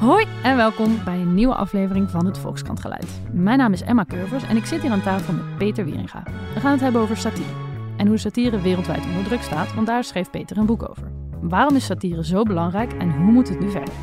Hoi 0.00 0.26
en 0.42 0.56
welkom 0.56 1.04
bij 1.04 1.20
een 1.20 1.34
nieuwe 1.34 1.54
aflevering 1.54 2.10
van 2.10 2.26
het 2.26 2.38
Volkskrant 2.38 2.80
Geluid. 2.80 3.20
Mijn 3.32 3.58
naam 3.58 3.72
is 3.72 3.80
Emma 3.80 4.04
Curvers 4.04 4.42
en 4.42 4.56
ik 4.56 4.64
zit 4.64 4.82
hier 4.82 4.90
aan 4.90 5.02
tafel 5.02 5.34
met 5.34 5.56
Peter 5.58 5.84
Wieringa. 5.84 6.22
We 6.54 6.60
gaan 6.60 6.72
het 6.72 6.80
hebben 6.80 7.00
over 7.00 7.16
satire. 7.16 7.48
En 7.96 8.06
hoe 8.06 8.16
satire 8.16 8.60
wereldwijd 8.60 9.04
onder 9.04 9.24
druk 9.24 9.42
staat, 9.42 9.74
want 9.74 9.86
daar 9.86 10.04
schreef 10.04 10.30
Peter 10.30 10.56
een 10.56 10.66
boek 10.66 10.88
over. 10.90 11.12
Waarom 11.40 11.76
is 11.76 11.84
satire 11.84 12.24
zo 12.24 12.42
belangrijk 12.42 12.92
en 12.92 13.10
hoe 13.10 13.32
moet 13.32 13.48
het 13.48 13.60
nu 13.60 13.70
verder? 13.70 13.94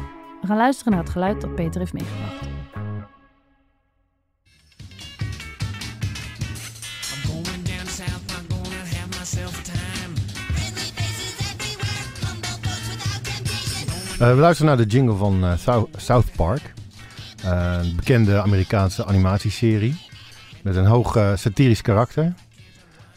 We 0.41 0.47
gaan 0.47 0.57
luisteren 0.57 0.93
naar 0.93 1.01
het 1.01 1.11
geluid 1.11 1.41
dat 1.41 1.55
Peter 1.55 1.79
heeft 1.79 1.93
meegebracht. 1.93 2.56
We 14.17 14.25
luisteren 14.25 14.75
naar 14.77 14.85
de 14.85 14.91
jingle 14.91 15.15
van 15.15 15.43
eh, 15.43 15.51
South, 15.97 16.31
Park. 16.35 16.73
Eh, 17.43 17.79
een 17.81 17.95
bekende 17.95 18.41
Amerikaanse 18.41 19.05
animatieserie. 19.05 19.99
Met 20.63 20.75
een 20.75 20.85
hoog 20.85 21.15
eh, 21.15 21.31
satirisch 21.35 21.81
karakter. 21.81 22.33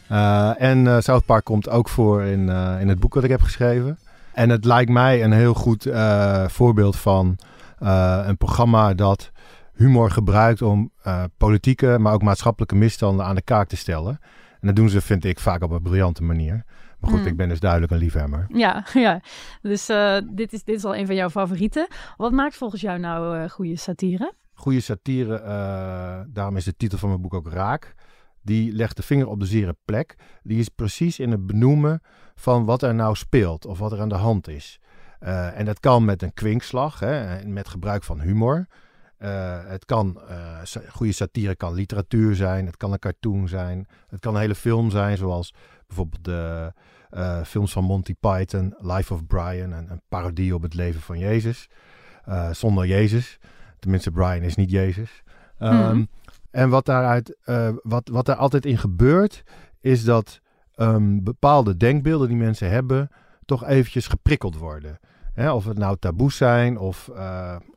Eh, 0.07 0.61
en 0.61 0.87
eh, 0.87 0.99
South 0.99 1.25
Park 1.25 1.43
komt 1.45 1.69
ook 1.69 1.89
voor 1.89 2.21
in, 2.23 2.49
eh, 2.49 2.75
in 2.79 2.87
het 2.87 2.99
boek 2.99 3.13
dat 3.13 3.23
ik 3.23 3.29
heb 3.29 3.41
geschreven. 3.41 3.99
En 4.33 4.49
het 4.49 4.65
lijkt 4.65 4.91
mij 4.91 5.23
een 5.23 5.31
heel 5.31 5.53
goed 5.53 5.85
eh, 5.85 6.47
voorbeeld 6.47 6.95
van 6.95 7.37
eh, 7.79 8.19
een 8.25 8.37
programma 8.37 8.93
dat 8.93 9.31
humor 9.75 10.11
gebruikt 10.11 10.61
om 10.61 10.91
eh, 11.03 11.23
politieke, 11.37 11.97
maar 11.99 12.13
ook 12.13 12.21
maatschappelijke 12.21 12.75
misstanden 12.75 13.25
aan 13.25 13.35
de 13.35 13.41
kaak 13.41 13.67
te 13.67 13.77
stellen. 13.77 14.19
En 14.59 14.67
dat 14.67 14.75
doen 14.75 14.89
ze, 14.89 15.01
vind 15.01 15.25
ik, 15.25 15.39
vaak 15.39 15.63
op 15.63 15.71
een 15.71 15.81
briljante 15.81 16.23
manier. 16.23 16.63
Maar 17.01 17.09
goed, 17.11 17.19
Mm. 17.19 17.25
ik 17.27 17.37
ben 17.37 17.49
dus 17.49 17.59
duidelijk 17.59 17.91
een 17.91 17.97
liefhebber. 17.97 18.45
Ja, 18.53 18.85
ja. 18.93 19.21
dus 19.61 19.89
eh, 19.89 20.17
dit, 20.31 20.53
is, 20.53 20.63
dit 20.63 20.75
is 20.75 20.83
al 20.85 20.95
een 20.95 21.05
van 21.05 21.15
jouw 21.15 21.29
favorieten. 21.29 21.87
Wat 22.17 22.31
maakt 22.31 22.55
volgens 22.55 22.81
jou 22.81 22.99
nou 22.99 23.37
eh, 23.37 23.49
goede 23.49 23.75
satire? 23.77 24.33
goede 24.53 24.79
satire, 24.81 25.35
eh, 25.39 26.19
daarom 26.27 26.55
is 26.57 26.63
de 26.63 26.75
titel 26.75 26.97
van 26.97 27.09
mijn 27.09 27.21
boek 27.21 27.33
ook 27.33 27.49
Raak. 27.51 27.93
Die 28.41 28.71
legt 28.73 28.95
de 28.95 29.03
vinger 29.03 29.27
op 29.27 29.39
de 29.39 29.45
zere 29.45 29.75
plek. 29.85 30.15
Die 30.43 30.59
is 30.59 30.69
precies 30.69 31.19
in 31.19 31.31
het 31.31 31.45
benoemen 31.45 32.01
van 32.35 32.65
wat 32.65 32.81
er 32.81 32.95
nou 32.95 33.15
speelt 33.15 33.65
of 33.65 33.79
wat 33.79 33.91
er 33.91 34.01
aan 34.01 34.09
de 34.09 34.15
hand 34.15 34.47
is. 34.47 34.79
En 35.19 35.65
dat 35.65 35.79
kan 35.79 36.05
met 36.05 36.21
een 36.21 36.33
kwinkslag, 36.33 36.99
hè, 36.99 37.45
met 37.45 37.67
gebruik 37.67 38.03
van 38.03 38.21
humor. 38.21 38.67
Het 39.67 39.85
kan, 39.85 40.19
sa- 40.63 40.81
goede 40.89 41.11
satire 41.11 41.55
kan 41.55 41.73
literatuur 41.73 42.35
zijn, 42.35 42.65
het 42.65 42.77
kan 42.77 42.91
een 42.91 42.99
cartoon 42.99 43.47
zijn, 43.47 43.87
het 44.07 44.19
kan 44.19 44.33
een 44.35 44.41
hele 44.41 44.55
film 44.55 44.89
zijn, 44.89 45.17
zoals 45.17 45.53
bijvoorbeeld 45.95 46.23
de 46.23 46.73
eh, 47.09 47.43
films 47.43 47.71
van 47.71 47.83
Monty 47.83 48.15
Python, 48.19 48.75
Life 48.77 49.13
of 49.13 49.25
Brian, 49.25 49.71
een, 49.71 49.91
een 49.91 50.01
parodie 50.09 50.55
op 50.55 50.61
het 50.61 50.73
leven 50.73 51.01
van 51.01 51.19
Jezus, 51.19 51.69
eh, 52.25 52.51
zonder 52.51 52.87
Jezus. 52.87 53.39
Tenminste, 53.79 54.11
Brian 54.11 54.41
is 54.41 54.55
niet 54.55 54.71
Jezus. 54.71 55.23
Ehm, 55.57 55.75
Mhm. 55.75 56.03
En 56.51 56.69
wat 56.69 56.85
daaruit, 56.85 57.37
eh, 57.43 57.69
wat, 57.83 58.09
wat 58.09 58.25
daar 58.25 58.35
altijd 58.35 58.65
in 58.65 58.77
gebeurt, 58.77 59.43
is 59.79 60.03
dat 60.03 60.39
ehm, 60.75 61.23
bepaalde 61.23 61.77
denkbeelden 61.77 62.27
die 62.27 62.37
mensen 62.37 62.69
hebben, 62.69 63.09
toch 63.45 63.65
eventjes 63.65 64.07
geprikkeld 64.07 64.57
worden. 64.57 64.99
Hè, 65.33 65.51
of 65.51 65.65
het 65.65 65.77
nou 65.77 65.97
taboes 65.99 66.37
zijn 66.37 66.77
of, 66.77 67.09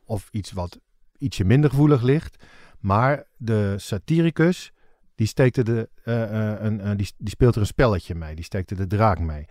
of 0.05 0.27
iets 0.31 0.51
wat 0.51 0.79
ietsje 1.17 1.43
minder 1.43 1.69
gevoelig 1.69 2.01
ligt. 2.01 2.43
Maar 2.79 3.23
de 3.37 3.73
satiricus, 3.77 4.71
die, 5.15 5.27
steekt 5.27 5.57
er 5.57 5.63
de, 5.63 5.89
eh, 6.03 6.23
eh, 6.23 6.63
een, 6.63 6.81
eh, 6.81 6.89
die, 6.95 7.11
die 7.17 7.29
speelt 7.29 7.55
er 7.55 7.61
een 7.61 7.67
spelletje 7.67 8.15
mee. 8.15 8.35
Die 8.35 8.43
steekt 8.43 8.71
er 8.71 8.77
de 8.77 8.87
draak 8.87 9.19
mee. 9.19 9.47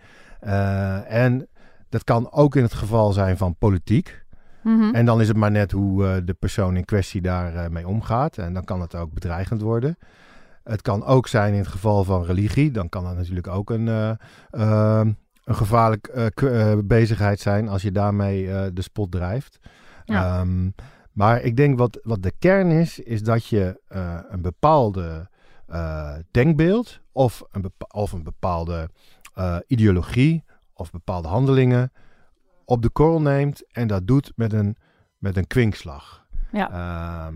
En 1.07 1.47
dat 1.89 2.03
kan 2.03 2.31
ook 2.31 2.55
in 2.55 2.63
het 2.63 2.73
geval 2.73 3.13
zijn 3.13 3.37
van 3.37 3.55
politiek. 3.55 4.23
Mhm. 4.63 4.93
En 4.93 5.05
dan 5.05 5.21
is 5.21 5.27
het 5.27 5.37
maar 5.37 5.51
net 5.51 5.71
hoe 5.71 6.23
de 6.23 6.33
persoon 6.33 6.77
in 6.77 6.85
kwestie 6.85 7.21
daarmee 7.21 7.69
mee 7.69 7.87
omgaat. 7.87 8.37
En 8.37 8.53
dan 8.53 8.63
kan 8.63 8.81
het 8.81 8.95
ook 8.95 9.13
bedreigend 9.13 9.61
worden. 9.61 9.97
Het 10.63 10.81
kan 10.81 11.03
ook 11.03 11.27
zijn 11.27 11.53
in 11.53 11.59
het 11.59 11.67
geval 11.67 12.03
van 12.03 12.23
religie. 12.23 12.71
Dan 12.71 12.89
kan 12.89 13.03
dat 13.03 13.15
natuurlijk 13.15 13.47
ook 13.47 13.69
een, 13.69 13.87
eh, 13.87 15.01
een 15.43 15.55
gevaarlijk 15.55 16.31
bezigheid 16.85 17.39
zijn 17.39 17.67
als 17.67 17.81
je 17.81 17.91
daarmee 17.91 18.73
de 18.73 18.81
spot 18.81 19.11
drijft. 19.11 19.59
Ja. 20.05 20.39
Ehm, 20.39 20.69
maar 21.11 21.41
ik 21.41 21.57
denk 21.57 21.77
wat, 21.77 21.99
wat 22.03 22.23
de 22.23 22.33
kern 22.39 22.71
is, 22.71 22.99
is 22.99 23.23
dat 23.23 23.45
je 23.45 23.81
een 24.29 24.41
bepaalde 24.41 25.27
eh, 25.67 26.15
denkbeeld 26.31 26.99
of 27.11 27.43
een, 27.51 27.61
bepa- 27.61 27.99
of 27.99 28.11
een 28.11 28.23
bepaalde 28.23 28.89
eh, 29.33 29.57
ideologie 29.67 30.43
of 30.73 30.91
bepaalde 30.91 31.27
handelingen 31.27 31.91
op 32.65 32.81
de 32.81 32.89
korrel 32.89 33.21
neemt 33.21 33.71
en 33.71 33.87
dat 33.87 34.07
doet 34.07 34.31
met 34.35 34.53
een, 34.53 34.75
met 35.17 35.37
een 35.37 35.47
kwinkslag. 35.47 36.25
Ja. 36.51 36.69
Ehm, 36.71 37.35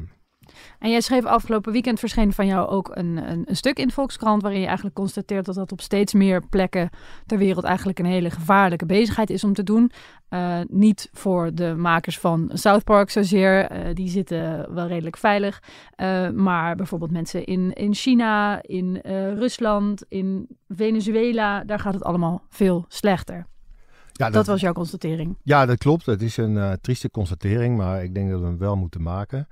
En 0.80 0.90
jij 0.90 1.02
schreef 1.02 1.26
afgelopen 1.26 1.72
weekend 1.72 2.00
verscheen 2.00 2.34
van 2.34 2.46
jou 2.46 2.68
ook 2.68 2.92
een, 2.94 3.30
een, 3.32 3.44
een 3.46 3.56
stuk 3.56 3.80
in 3.80 3.92
Volkskrant... 3.92 4.42
waarin 4.42 4.60
je 4.60 4.66
eigenlijk 4.66 4.96
constateert 4.96 5.46
dat 5.46 5.56
dat 5.56 5.72
op 5.72 5.82
steeds 5.82 6.14
meer 6.14 6.48
plekken 6.48 6.90
ter 7.26 7.38
wereld 7.38 7.64
eigenlijk 7.64 8.00
een 8.00 8.06
hele 8.06 8.30
gevaarlijke 8.30 8.86
bezigheid 8.86 9.30
is 9.30 9.44
om 9.44 9.54
te 9.54 9.64
doen. 9.64 9.92
Eh, 10.30 10.60
niet 10.68 11.10
voor 11.14 11.54
de 11.54 11.76
makers 11.78 12.20
van 12.20 12.50
South 12.54 12.84
Park 12.84 13.10
zozeer, 13.10 13.66
eh, 13.66 13.94
die 13.94 14.10
zitten 14.10 14.74
wel 14.74 14.88
redelijk 14.88 15.18
veilig. 15.18 15.62
Eh, 15.96 16.30
maar 16.30 16.76
bijvoorbeeld 16.76 17.12
mensen 17.12 17.46
in, 17.46 17.74
in 17.74 17.94
China, 17.94 18.62
in 18.62 19.00
Rusland, 19.36 20.06
in 20.08 20.48
Venezuela, 20.68 21.64
daar 21.64 21.80
gaat 21.80 21.94
het 21.94 22.04
allemaal 22.04 22.42
veel 22.50 22.86
slechter. 22.88 23.46
ja, 24.12 24.30
Dat 24.30 24.48
was 24.48 24.62
jouw 24.62 24.74
constatering. 24.74 25.36
Ja, 25.44 25.66
dat 25.66 25.78
klopt. 25.78 26.06
Het 26.06 26.22
is 26.22 26.38
een 26.38 26.78
trieste 26.82 27.12
constatering, 27.12 27.78
maar 27.78 28.04
ik 28.04 28.14
denk 28.14 28.30
dat 28.30 28.40
we 28.40 28.46
hem 28.46 28.58
wel 28.58 28.76
moeten 28.76 29.02
maken. 29.02 29.48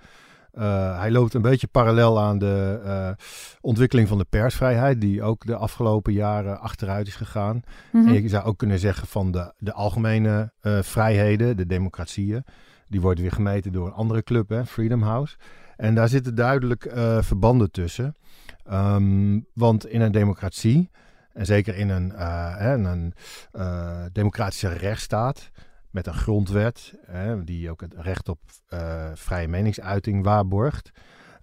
Eh, 0.57 0.99
hij 0.99 1.11
loopt 1.11 1.33
een 1.33 1.41
beetje 1.41 1.67
parallel 1.67 2.19
aan 2.19 2.37
de 2.37 2.81
eh, 2.83 3.09
ontwikkeling 3.61 4.07
van 4.07 4.17
de 4.17 4.25
persvrijheid, 4.29 5.01
die 5.01 5.23
ook 5.23 5.45
de 5.45 5.55
afgelopen 5.55 6.13
jaren 6.13 6.59
achteruit 6.59 7.07
is 7.07 7.15
gegaan. 7.15 7.61
Mhm. 7.91 8.07
En 8.07 8.21
je 8.21 8.29
zou 8.29 8.45
ook 8.45 8.57
kunnen 8.57 8.79
zeggen 8.79 9.07
van 9.07 9.31
de, 9.31 9.53
de 9.57 9.73
algemene 9.73 10.51
eh, 10.61 10.81
vrijheden, 10.81 11.57
de 11.57 11.65
democratieën, 11.65 12.45
die 12.87 13.01
worden 13.01 13.23
weer 13.23 13.31
gemeten 13.31 13.71
door 13.71 13.87
een 13.87 13.93
andere 13.93 14.23
club, 14.23 14.49
hè, 14.49 14.65
Freedom 14.65 15.01
House. 15.01 15.37
En 15.75 15.95
daar 15.95 16.09
zitten 16.09 16.35
duidelijk 16.35 16.91
verbanden 17.19 17.71
tussen. 17.71 18.15
Ehm, 18.63 19.39
want 19.53 19.87
in 19.87 20.01
een 20.01 20.11
democratie, 20.11 20.89
en 21.33 21.45
zeker 21.45 21.75
in 21.75 21.89
een, 21.89 22.11
hè, 22.57 22.73
een 22.73 23.13
democratische 24.11 24.67
rechtsstaat, 24.67 25.51
met 25.97 26.07
een 26.07 26.13
grondwet, 26.13 26.93
hè, 27.05 27.43
die 27.43 27.71
ook 27.71 27.81
het 27.81 27.93
recht 27.97 28.29
op 28.29 28.39
eh, 28.67 29.11
vrije 29.13 29.47
meningsuiting 29.47 30.23
waarborgt. 30.23 30.91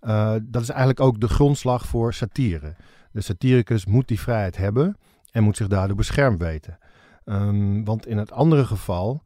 eh, 0.00 0.34
dat 0.42 0.62
is 0.62 0.68
eigenlijk 0.68 1.00
ook 1.00 1.20
de 1.20 1.28
grondslag 1.28 1.86
voor 1.86 2.14
satire. 2.14 2.74
De 3.10 3.20
satiricus 3.20 3.86
moet 3.86 4.08
die 4.08 4.20
vrijheid 4.20 4.56
hebben 4.56 4.96
en 5.30 5.42
moet 5.42 5.56
zich 5.56 5.68
daardoor 5.68 5.96
beschermd 5.96 6.40
weten. 6.40 6.78
Ehm, 7.24 7.84
want 7.84 8.06
in 8.06 8.18
het 8.18 8.32
andere 8.32 8.64
geval 8.64 9.22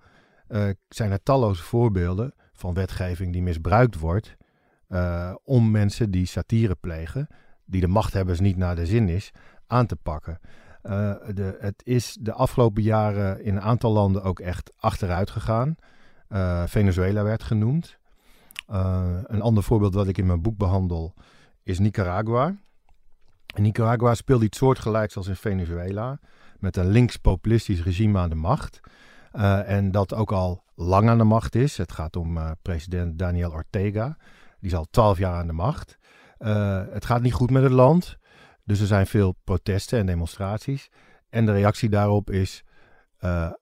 eh, 0.47 0.69
zijn 0.89 1.11
er 1.11 1.23
talloze 1.23 1.63
voorbeelden 1.63 2.35
van 2.53 2.75
wetgeving 2.75 3.33
die 3.33 3.43
misbruikt 3.43 3.99
wordt 3.99 4.37
om 5.45 5.71
mensen 5.71 6.11
die 6.11 6.27
satire 6.27 6.75
plegen, 6.75 7.29
die 7.65 7.81
de 7.81 7.89
machthebbers 7.89 8.41
niet 8.41 8.57
naar 8.57 8.77
de 8.77 8.87
zin 8.87 9.09
is, 9.09 9.31
aan 9.67 9.87
te 9.87 9.97
pakken. 9.97 10.41
Eh, 10.89 11.13
de, 11.35 11.57
het 11.61 11.83
is 11.85 12.17
de 12.21 12.33
afgelopen 12.33 12.83
jaren 12.83 13.45
in 13.45 13.57
een 13.57 13.63
aantal 13.63 13.93
landen 13.93 14.23
ook 14.23 14.41
echt 14.41 14.73
achteruit 14.77 15.31
gegaan. 15.31 15.75
Eh, 16.29 16.63
Venezuela 16.67 17.23
werd 17.23 17.43
genoemd. 17.43 17.99
Eh, 18.67 19.19
een 19.25 19.41
ander 19.41 19.63
voorbeeld 19.63 19.95
wat 19.95 20.09
ik 20.09 20.19
in 20.19 20.27
mijn 20.27 20.43
boek 20.43 20.57
behandel 20.57 21.15
is 21.63 21.79
Nicaragua. 21.79 22.57
Nicaragua 23.57 24.15
speelt 24.15 24.43
iets 24.43 24.59
soortgelijks 24.59 25.17
als 25.17 25.27
in 25.27 25.37
Venezuela. 25.37 26.19
Met 26.59 26.77
een 26.77 26.89
links-populistisch 26.89 27.83
regime 27.83 28.19
aan 28.19 28.29
de 28.29 28.35
macht. 28.35 28.81
En 29.67 29.91
dat 29.91 30.15
ook 30.15 30.33
al 30.33 30.63
lang 30.75 31.09
aan 31.09 31.19
de 31.19 31.25
macht 31.25 31.55
is. 31.55 31.77
Het 31.77 31.93
gaat 31.93 32.17
om 32.17 32.39
president 32.63 33.19
Daniel 33.19 33.51
Ortega. 33.51 34.17
Die 34.61 34.71
is 34.71 34.77
al 34.77 34.87
twaalf 34.91 35.19
jaar 35.19 35.35
aan 35.35 35.47
de 35.47 35.53
macht. 35.53 35.99
Het 36.91 37.05
gaat 37.05 37.23
niet 37.23 37.33
goed 37.33 37.51
met 37.51 37.63
het 37.63 37.73
land. 37.73 38.18
Dus 38.69 38.81
er 38.81 38.87
zijn 38.87 39.07
veel 39.07 39.37
protesten 39.45 39.99
en 39.99 40.07
demonstraties. 40.07 40.91
En 41.29 41.47
de 41.47 41.53
reactie 41.53 41.89
daarop 41.89 42.31
is 42.31 42.65
eh, 43.17 43.53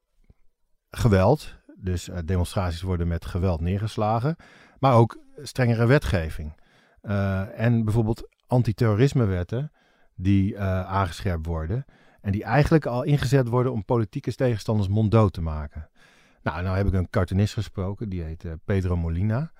geweld. 0.91 1.55
Dus 1.77 2.09
eh, 2.09 2.19
demonstraties 2.25 2.83
worden 2.83 3.09
met 3.09 3.25
geweld 3.25 3.61
neergeslagen. 3.61 4.37
Maar 4.79 4.95
ook 4.95 5.19
strengere 5.43 5.87
wetgeving. 5.87 6.61
Eh, 7.01 7.61
en 7.61 7.85
bijvoorbeeld 7.85 8.29
antiterrorismewetten 8.47 9.73
die 10.15 10.61
aangescherpt 10.61 11.47
worden. 11.47 11.85
En 12.21 12.33
die 12.33 12.45
eigenlijk 12.45 12.87
al 12.87 13.03
ingezet 13.03 13.49
worden 13.49 13.73
om 13.73 13.85
politieke 13.85 14.35
tegenstanders 14.35 14.89
monddood 14.89 15.33
te 15.33 15.43
maken. 15.43 15.89
Nou, 16.43 16.63
nou 16.63 16.77
heb 16.77 16.87
ik 16.87 16.93
een 16.93 17.11
cartoonist 17.11 17.55
gesproken, 17.55 18.09
die 18.09 18.23
heet 18.23 18.45
Pedro 18.65 18.97
Molina. 18.97 19.53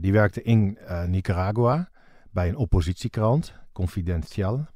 Die 0.00 0.12
werkte 0.12 0.42
in 0.42 0.78
Nicaragua 1.06 1.90
bij 2.32 2.48
een 2.48 2.56
oppositiekrant, 2.56 3.52
Confidencial. 3.72 4.66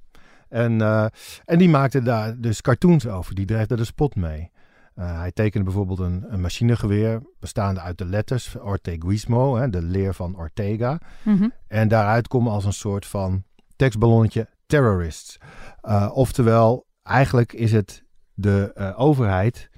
En, 0.49 0.81
eh, 0.81 1.07
en 1.45 1.59
die 1.59 1.69
maakte 1.69 2.03
daar 2.03 2.41
dus 2.41 2.61
cartoons 2.61 3.07
over, 3.07 3.35
die 3.35 3.47
dreef 3.47 3.67
daar 3.67 3.79
de 3.79 3.85
spot 3.85 4.15
mee. 4.15 4.51
Eh, 4.95 5.19
hij 5.19 5.33
tekende 5.33 5.65
bijvoorbeeld 5.65 5.99
een, 5.99 6.25
een 6.29 6.41
machinegeweer 6.41 7.23
bestaande 7.41 7.81
uit 7.81 7.99
de 7.99 8.05
letters 8.05 8.57
Orteguismo, 8.57 9.57
hè, 9.57 9.71
de 9.71 9.83
leer 9.83 10.15
van 10.15 10.37
Ortega. 10.37 11.01
Mhm. 11.23 11.49
En 11.69 11.89
daaruit 11.89 12.29
komen 12.29 12.53
als 12.53 12.65
een 12.65 12.73
soort 12.73 13.07
van 13.07 13.45
tekstballonnetje 13.77 14.49
terrorists. 14.67 15.39
Uh, 15.83 16.11
oftewel, 16.15 16.87
eigenlijk 17.03 17.53
is 17.53 17.73
het 17.73 18.05
de 18.35 18.73
uh, 18.75 19.01
overheid 19.01 19.71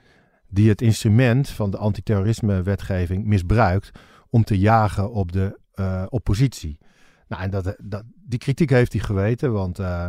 die 0.48 0.68
het 0.68 0.82
instrument 0.82 1.48
van 1.48 1.70
de 1.70 1.76
antiterrorisme-wetgeving 1.76 3.24
misbruikt 3.24 3.90
om 4.30 4.44
te 4.44 4.58
jagen 4.58 5.12
op 5.12 5.32
de 5.32 5.58
oppositie. 6.08 6.78
Nou, 7.28 7.42
en 7.42 7.50
dat, 7.50 7.76
dat, 7.78 8.02
die 8.14 8.38
kritiek 8.38 8.70
heeft 8.70 8.92
hij 8.92 9.02
geweten, 9.02 9.52
want, 9.52 9.78
uh, 9.78 10.06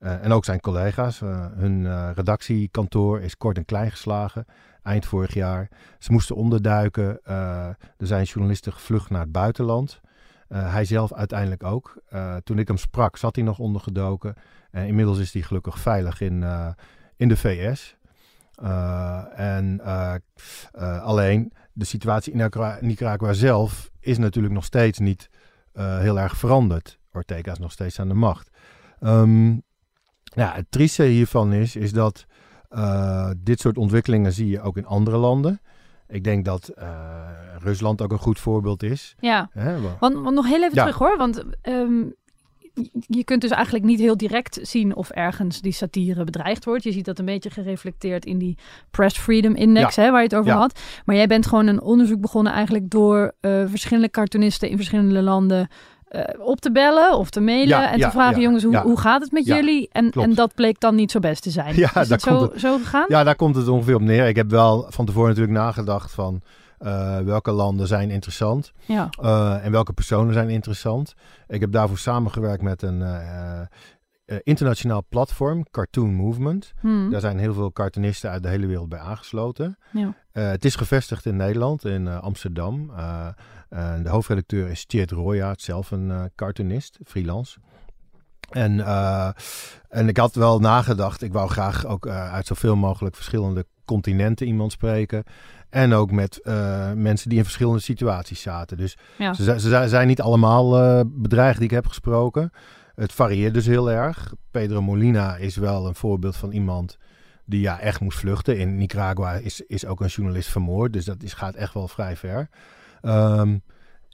uh, 0.00 0.24
en 0.24 0.32
ook 0.32 0.44
zijn 0.44 0.60
collega's. 0.60 1.20
hun 1.20 2.12
redactiekantoor 2.12 3.20
is 3.20 3.36
kort 3.36 3.56
en 3.56 3.64
klein 3.64 3.90
geslagen 3.90 4.46
eind 4.86 5.06
vorig 5.06 5.34
jaar. 5.34 5.68
Ze 5.98 6.12
moesten 6.12 6.36
onderduiken. 6.36 7.20
er 7.24 7.76
zijn 8.06 8.24
journalisten 8.24 8.72
gevlucht 8.72 9.10
naar 9.10 9.20
het 9.20 9.32
buitenland. 9.32 10.00
hij 10.48 10.84
zelf 10.84 11.12
uiteindelijk 11.12 11.62
ook. 11.62 12.02
toen 12.44 12.58
ik 12.58 12.68
hem 12.68 12.76
sprak, 12.76 13.16
zat 13.16 13.36
hij 13.36 13.44
nog 13.44 13.58
ondergedoken. 13.58 14.34
En 14.70 14.86
inmiddels 14.86 15.18
is 15.18 15.32
hij 15.32 15.42
gelukkig 15.42 15.78
veilig 15.78 16.20
in, 16.20 16.44
in 17.16 17.28
de 17.28 17.36
VS. 17.36 17.96
en 19.34 19.80
alleen 21.02 21.52
de 21.72 21.84
situatie 21.84 22.32
in 22.32 22.50
Nicaragua 22.80 23.32
zelf 23.32 23.90
is 24.00 24.18
natuurlijk 24.18 24.54
nog 24.54 24.64
steeds 24.64 24.98
niet 24.98 25.28
uh, 25.78 25.98
heel 25.98 26.18
erg 26.18 26.36
veranderd. 26.36 26.98
Ortega 27.12 27.52
is 27.52 27.58
nog 27.58 27.72
steeds 27.72 28.00
aan 28.00 28.08
de 28.08 28.14
macht. 28.14 28.50
Um, 29.00 29.62
ja, 30.22 30.52
het 30.54 30.66
trieste 30.68 31.02
hiervan 31.02 31.52
is, 31.52 31.76
is 31.76 31.92
dat 31.92 32.26
uh, 32.70 33.30
dit 33.38 33.60
soort 33.60 33.78
ontwikkelingen 33.78 34.32
zie 34.32 34.48
je 34.48 34.60
ook 34.60 34.76
in 34.76 34.86
andere 34.86 35.16
landen. 35.16 35.60
Ik 36.08 36.24
denk 36.24 36.44
dat 36.44 36.72
uh, 36.78 37.28
Rusland 37.58 38.02
ook 38.02 38.12
een 38.12 38.18
goed 38.18 38.40
voorbeeld 38.40 38.82
is. 38.82 39.14
Ja, 39.18 39.48
Hè, 39.52 39.80
want, 39.80 40.14
want, 40.14 40.34
nog 40.34 40.46
heel 40.46 40.62
even 40.62 40.74
ja. 40.74 40.82
terug 40.82 40.98
hoor. 40.98 41.16
Want 41.16 41.44
um, 41.62 42.14
je 43.06 43.24
kunt 43.24 43.40
dus 43.40 43.50
eigenlijk 43.50 43.84
niet 43.84 44.00
heel 44.00 44.16
direct 44.16 44.58
zien 44.62 44.96
of 44.96 45.10
ergens 45.10 45.60
die 45.60 45.72
satire 45.72 46.24
bedreigd 46.24 46.64
wordt. 46.64 46.84
Je 46.84 46.92
ziet 46.92 47.04
dat 47.04 47.18
een 47.18 47.24
beetje 47.24 47.50
gereflecteerd 47.50 48.24
in 48.24 48.38
die 48.38 48.58
Press 48.90 49.18
Freedom 49.18 49.54
Index, 49.54 49.94
ja. 49.94 50.02
hè, 50.02 50.10
waar 50.10 50.20
je 50.20 50.26
het 50.26 50.36
over 50.36 50.50
ja. 50.50 50.58
had. 50.58 50.80
Maar 51.04 51.16
jij 51.16 51.26
bent 51.26 51.46
gewoon 51.46 51.66
een 51.66 51.82
onderzoek 51.82 52.20
begonnen 52.20 52.52
eigenlijk 52.52 52.90
door 52.90 53.32
uh, 53.40 53.62
verschillende 53.66 54.10
cartoonisten 54.10 54.68
in 54.68 54.76
verschillende 54.76 55.22
landen 55.22 55.68
uh, 56.10 56.22
op 56.38 56.60
te 56.60 56.72
bellen 56.72 57.18
of 57.18 57.30
te 57.30 57.40
mailen 57.40 57.68
ja, 57.68 57.92
en 57.92 58.00
te 58.00 58.10
vragen, 58.10 58.40
jongens, 58.40 58.64
hoe, 58.64 58.76
hoe 58.76 59.00
gaat 59.00 59.22
het 59.22 59.32
met 59.32 59.46
jullie? 59.46 59.88
En, 59.92 60.10
en 60.10 60.34
dat 60.34 60.54
bleek 60.54 60.80
dan 60.80 60.94
niet 60.94 61.10
zo 61.10 61.18
best 61.18 61.42
te 61.42 61.50
zijn. 61.50 61.76
Ja, 61.76 62.00
Is 62.00 62.08
het 62.08 62.22
zo, 62.22 62.42
het, 62.42 62.60
zo 62.60 62.76
gegaan? 62.76 63.04
Ja, 63.08 63.24
daar 63.24 63.36
komt 63.36 63.56
het 63.56 63.68
ongeveer 63.68 63.94
op 63.94 64.00
neer. 64.00 64.26
Ik 64.26 64.36
heb 64.36 64.50
wel 64.50 64.86
van 64.88 65.06
tevoren 65.06 65.28
natuurlijk 65.28 65.58
nagedacht 65.58 66.12
van... 66.12 66.42
Uh, 66.80 67.18
welke 67.18 67.50
landen 67.50 67.86
zijn 67.86 68.10
interessant 68.10 68.72
ja. 68.86 69.08
uh, 69.22 69.64
en 69.64 69.72
welke 69.72 69.92
personen 69.92 70.32
zijn 70.32 70.48
interessant. 70.48 71.14
Ik 71.48 71.60
heb 71.60 71.72
daarvoor 71.72 71.98
samengewerkt 71.98 72.62
met 72.62 72.82
een 72.82 73.00
uh, 73.00 73.60
internationaal 74.42 75.04
platform, 75.08 75.70
Cartoon 75.70 76.14
Movement. 76.14 76.72
Hmm. 76.80 77.10
Daar 77.10 77.20
zijn 77.20 77.38
heel 77.38 77.54
veel 77.54 77.72
cartoonisten 77.72 78.30
uit 78.30 78.42
de 78.42 78.48
hele 78.48 78.66
wereld 78.66 78.88
bij 78.88 78.98
aangesloten. 78.98 79.78
Ja. 79.90 80.14
het 80.32 80.64
is 80.64 80.76
gevestigd 80.76 81.26
in 81.26 81.36
Nederland, 81.36 81.84
in 81.84 82.08
Amsterdam. 82.08 82.90
de 84.02 84.08
hoofdredacteur 84.08 84.68
is 84.68 84.84
Tjeerd 84.84 85.10
Royaert, 85.10 85.62
zelf 85.62 85.90
een 85.90 86.30
cartoonist, 86.34 86.98
freelance. 87.04 87.58
En, 88.50 88.72
uh, 88.78 89.28
en 89.88 90.08
ik 90.08 90.16
had 90.16 90.34
wel 90.34 90.58
nagedacht, 90.58 91.22
ik 91.22 91.32
wou 91.32 91.48
graag 91.48 91.86
ook 91.86 92.06
uh, 92.06 92.32
uit 92.32 92.46
zoveel 92.46 92.76
mogelijk 92.76 93.14
verschillende 93.14 93.66
continenten 93.84 94.46
iemand 94.46 94.72
spreken. 94.72 95.24
En 95.76 95.92
ook 95.92 96.10
met 96.10 96.40
uh, 96.42 96.92
mensen 96.92 97.28
die 97.28 97.38
in 97.38 97.44
verschillende 97.44 97.80
situaties 97.80 98.40
zaten. 98.40 98.76
Dus 98.76 98.96
ja. 99.18 99.32
ze, 99.32 99.60
ze, 99.60 99.88
zijn 99.88 100.06
niet 100.06 100.20
allemaal 100.20 101.04
bedreigd 101.06 101.56
die 101.58 101.68
ik 101.68 101.74
heb 101.74 101.86
gesproken. 101.86 102.50
Het 102.94 103.12
varieert 103.12 103.54
dus 103.54 103.66
heel 103.66 103.90
erg. 103.90 104.32
Pedro 104.50 104.82
Molina 104.82 105.36
is 105.36 105.56
wel 105.56 105.86
een 105.86 105.94
voorbeeld 105.94 106.36
van 106.36 106.52
iemand 106.52 106.98
die 107.44 107.60
ja, 107.60 107.80
echt 107.80 108.00
moest 108.00 108.18
vluchten. 108.18 108.58
In 108.58 108.76
Nicaragua 108.76 109.32
is, 109.32 109.60
is 109.60 109.86
ook 109.86 110.00
een 110.00 110.06
journalist 110.06 110.48
vermoord. 110.48 110.92
Dus 110.92 111.04
dat 111.04 111.22
is, 111.22 111.32
gaat 111.32 111.54
echt 111.54 111.74
wel 111.74 111.88
vrij 111.88 112.16
ver. 112.16 112.48
Um, 113.02 113.62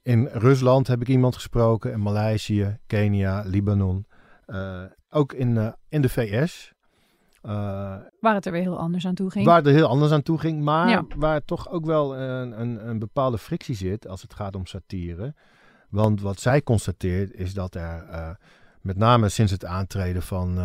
in 0.02 0.28
Rusland 0.32 0.86
heb 0.86 1.00
ik 1.00 1.08
iemand 1.08 1.34
gesproken. 1.34 1.92
In 1.92 2.02
Maleisië, 2.02 2.78
Kenia, 2.86 3.42
Libanon. 3.46 4.06
Uh, 4.46 4.82
ook 5.10 5.32
in, 5.32 5.50
uh, 5.50 5.68
in 5.88 6.02
de 6.02 6.08
VS. 6.08 6.72
Uh, 7.46 7.52
waar 8.20 8.34
het 8.34 8.46
er 8.46 8.52
weer 8.52 8.60
heel 8.60 8.78
anders 8.78 9.06
aan 9.06 9.14
toe 9.14 9.30
ging. 9.30 9.46
Waar 9.46 9.56
het 9.56 9.66
er 9.66 9.72
heel 9.72 9.86
anders 9.86 10.12
aan 10.12 10.22
toe 10.22 10.38
ging. 10.38 10.62
Maar 10.62 10.88
ja. 10.88 11.04
waar 11.16 11.44
toch 11.44 11.70
ook 11.70 11.84
wel 11.84 12.16
een, 12.16 12.60
een, 12.60 12.88
een, 12.88 12.98
bepaalde 12.98 13.38
frictie 13.38 13.74
zit 13.74 14.08
als 14.08 14.22
het 14.22 14.34
gaat 14.34 14.56
om 14.56 14.66
satire. 14.66 15.34
Want 15.88 16.20
wat 16.20 16.40
zij 16.40 16.62
constateert 16.62 17.34
is 17.34 17.54
dat 17.54 17.74
er 17.74 18.36
met 18.80 18.96
name 18.96 19.28
sinds 19.28 19.52
het 19.52 19.64
aantreden 19.64 20.22
van 20.22 20.58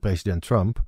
president 0.00 0.42
Trump 0.42 0.82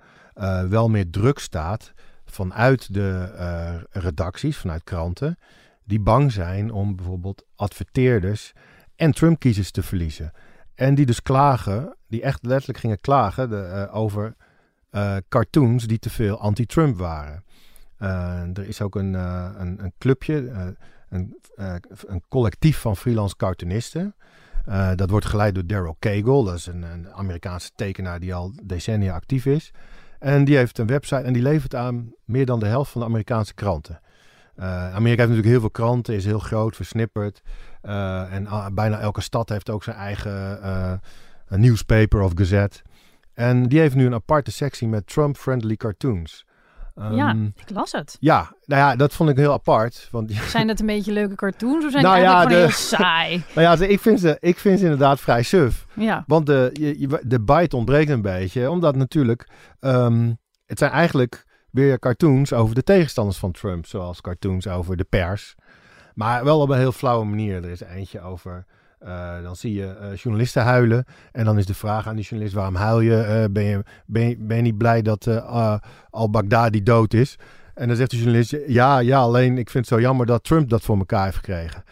wel 0.69 0.89
meer 0.89 1.11
druk 1.11 1.39
staat 1.39 1.93
vanuit 2.25 2.95
de 2.95 3.87
redacties, 3.91 4.57
vanuit 4.57 4.85
kranten. 4.85 5.39
Die 5.85 6.01
bang 6.01 6.33
zijn 6.33 6.73
om 6.73 6.97
bijvoorbeeld 6.97 7.45
adverteerders 7.57 8.53
en 8.97 9.13
Trump-kiezers 9.13 9.71
te 9.71 9.83
verliezen. 9.83 10.33
En 10.75 10.95
die 10.95 11.07
dus 11.07 11.23
klagen, 11.23 11.97
die 12.09 12.23
echt 12.23 12.47
letterlijk 12.47 12.79
gingen 12.79 13.01
klagen 13.01 13.51
de, 13.51 13.89
over 13.93 14.37
uh, 14.93 15.17
cartoons 15.29 15.87
die 15.87 15.99
te 15.99 16.11
veel 16.11 16.41
anti-Trump 16.41 16.99
waren. 16.99 17.45
Uh, 18.03 18.57
er 18.57 18.69
is 18.69 18.83
ook 18.83 18.95
een, 18.95 19.15
een, 19.15 19.85
een, 19.85 19.93
clubje, 19.99 20.37
een, 21.09 21.37
een, 22.07 22.23
collectief 22.29 22.79
van 22.79 22.97
freelance 22.97 23.37
cartoonisten. 23.37 24.15
dat 24.95 25.11
wordt 25.11 25.27
geleid 25.27 25.55
door 25.55 25.67
Daryl 25.67 25.97
Cagle, 25.99 26.45
dat 26.45 26.55
is 26.55 26.67
een, 26.67 26.83
een, 26.83 27.13
Amerikaanse 27.13 27.71
tekenaar 27.75 28.21
die 28.21 28.35
al 28.35 28.53
decennia 28.63 29.15
actief 29.15 29.47
is. 29.47 29.71
En 30.19 30.45
die 30.45 30.57
heeft 30.57 30.79
een 30.79 30.87
website 30.87 31.21
en 31.21 31.33
die 31.33 31.43
levert 31.43 31.75
aan 31.75 32.13
meer 32.25 32.47
dan 32.47 32.61
de 32.61 32.67
helft 32.67 32.91
van 32.91 33.01
de 33.01 33.07
Amerikaanse 33.07 33.55
kranten. 33.55 34.01
Amerika 34.57 35.01
heeft 35.01 35.19
natuurlijk 35.19 35.47
heel 35.47 35.61
veel 35.61 35.71
kranten, 35.71 36.15
is 36.15 36.25
heel 36.25 36.39
groot, 36.39 36.77
versnipperd. 36.77 37.43
En 37.81 38.49
bijna 38.73 38.99
elke 38.99 39.21
stad 39.21 39.49
heeft 39.49 39.71
ook 39.71 39.85
zijn 39.85 39.97
eigen 39.97 41.01
newspaper 41.49 42.21
of 42.21 42.33
gazette. 42.35 42.83
En 43.39 43.69
die 43.69 43.79
heeft 43.79 43.95
nu 43.95 44.07
een 44.07 44.15
aparte 44.15 44.51
sectie 44.51 44.89
met 44.89 45.07
Trump-friendly 45.07 45.77
cartoons. 45.77 46.45
Um, 46.95 47.15
ja, 47.15 47.37
ik 47.55 47.71
las 47.71 47.93
het. 47.93 48.17
Ja, 48.21 48.53
nou 48.65 48.83
ja, 48.83 48.97
dat 48.97 49.13
vond 49.13 49.31
ik 49.31 49.37
heel 49.37 49.53
apart. 49.53 50.09
Want 50.11 50.33
zijn 50.33 50.67
dat 50.67 50.81
een 50.81 50.87
beetje 50.87 51.13
leuke 51.13 51.35
cartoons 51.35 51.85
of 51.85 51.91
zijn 51.91 52.03
nou 52.03 52.17
die 52.17 52.25
ja, 52.25 52.47
de, 52.47 52.55
heel 52.55 52.69
saai? 52.69 53.43
nou 53.55 53.79
ja, 53.79 53.87
ik 53.87 54.01
vind, 54.01 54.21
ze, 54.21 54.37
ik 54.41 54.59
vind 54.59 54.79
ze 54.79 54.85
inderdaad 54.85 55.21
vrij 55.21 55.43
suf. 55.43 55.87
Ja. 55.95 56.25
Want 56.27 56.47
de, 56.47 56.71
je, 56.73 57.21
de 57.23 57.41
bite 57.41 57.77
ontbreekt 57.77 58.11
een 58.11 58.23
beetje. 58.23 58.71
Omdat 58.71 58.97
natuurlijk, 58.97 59.49
um, 59.81 60.39
het 60.67 60.79
zijn 60.79 60.91
eigenlijk 60.91 61.45
weer 61.71 61.99
cartoons 61.99 62.53
over 62.53 62.75
de 62.75 62.83
tegenstanders 62.83 63.39
van 63.39 63.53
Trump. 63.53 63.87
Zoals 63.87 64.21
cartoons 64.21 64.69
over 64.69 64.97
de 64.97 65.05
pers. 65.05 65.55
Maar 66.15 66.45
wel 66.45 66.61
op 66.61 66.69
een 66.69 66.79
heel 66.79 66.93
flauwe 66.93 67.25
manier. 67.25 67.65
Er 67.65 67.71
is 67.71 67.81
eentje 67.81 68.21
over. 68.21 68.67
Uh, 69.05 69.43
dan 69.43 69.57
zie 69.57 69.75
je 69.75 69.97
uh, 70.01 70.17
journalisten 70.17 70.63
huilen. 70.63 71.05
En 71.33 71.45
dan 71.45 71.59
is 71.59 71.67
de 71.67 71.75
vraag 71.75 72.07
aan 72.07 72.17
die 72.17 72.25
journalist: 72.25 72.55
waarom 72.55 72.75
huil 72.75 73.01
je? 73.01 73.11
Uh, 73.11 73.53
ben, 73.53 73.65
je 73.65 73.83
ben, 74.07 74.29
je, 74.29 74.37
ben 74.39 74.57
je 74.57 74.63
niet 74.63 74.79
blij 74.79 75.03
dat 75.03 75.27
al-Baghdadi 76.11 76.83
dood 76.83 77.15
is? 77.15 77.39
En 77.75 77.89
dan 77.89 77.97
zegt 77.97 78.11
de 78.11 78.17
journalist: 78.17 78.57
ja, 78.67 78.99
ja, 78.99 79.19
alleen 79.19 79.59
ik 79.59 79.71
vind 79.71 79.89
het 79.89 79.95
zo 79.95 80.01
jammer 80.01 80.27
dat 80.27 80.45
Trump 80.45 80.69
dat 80.69 80.83
voor 80.83 80.99
elkaar 80.99 81.25
heeft 81.25 81.37
gekregen. 81.37 81.83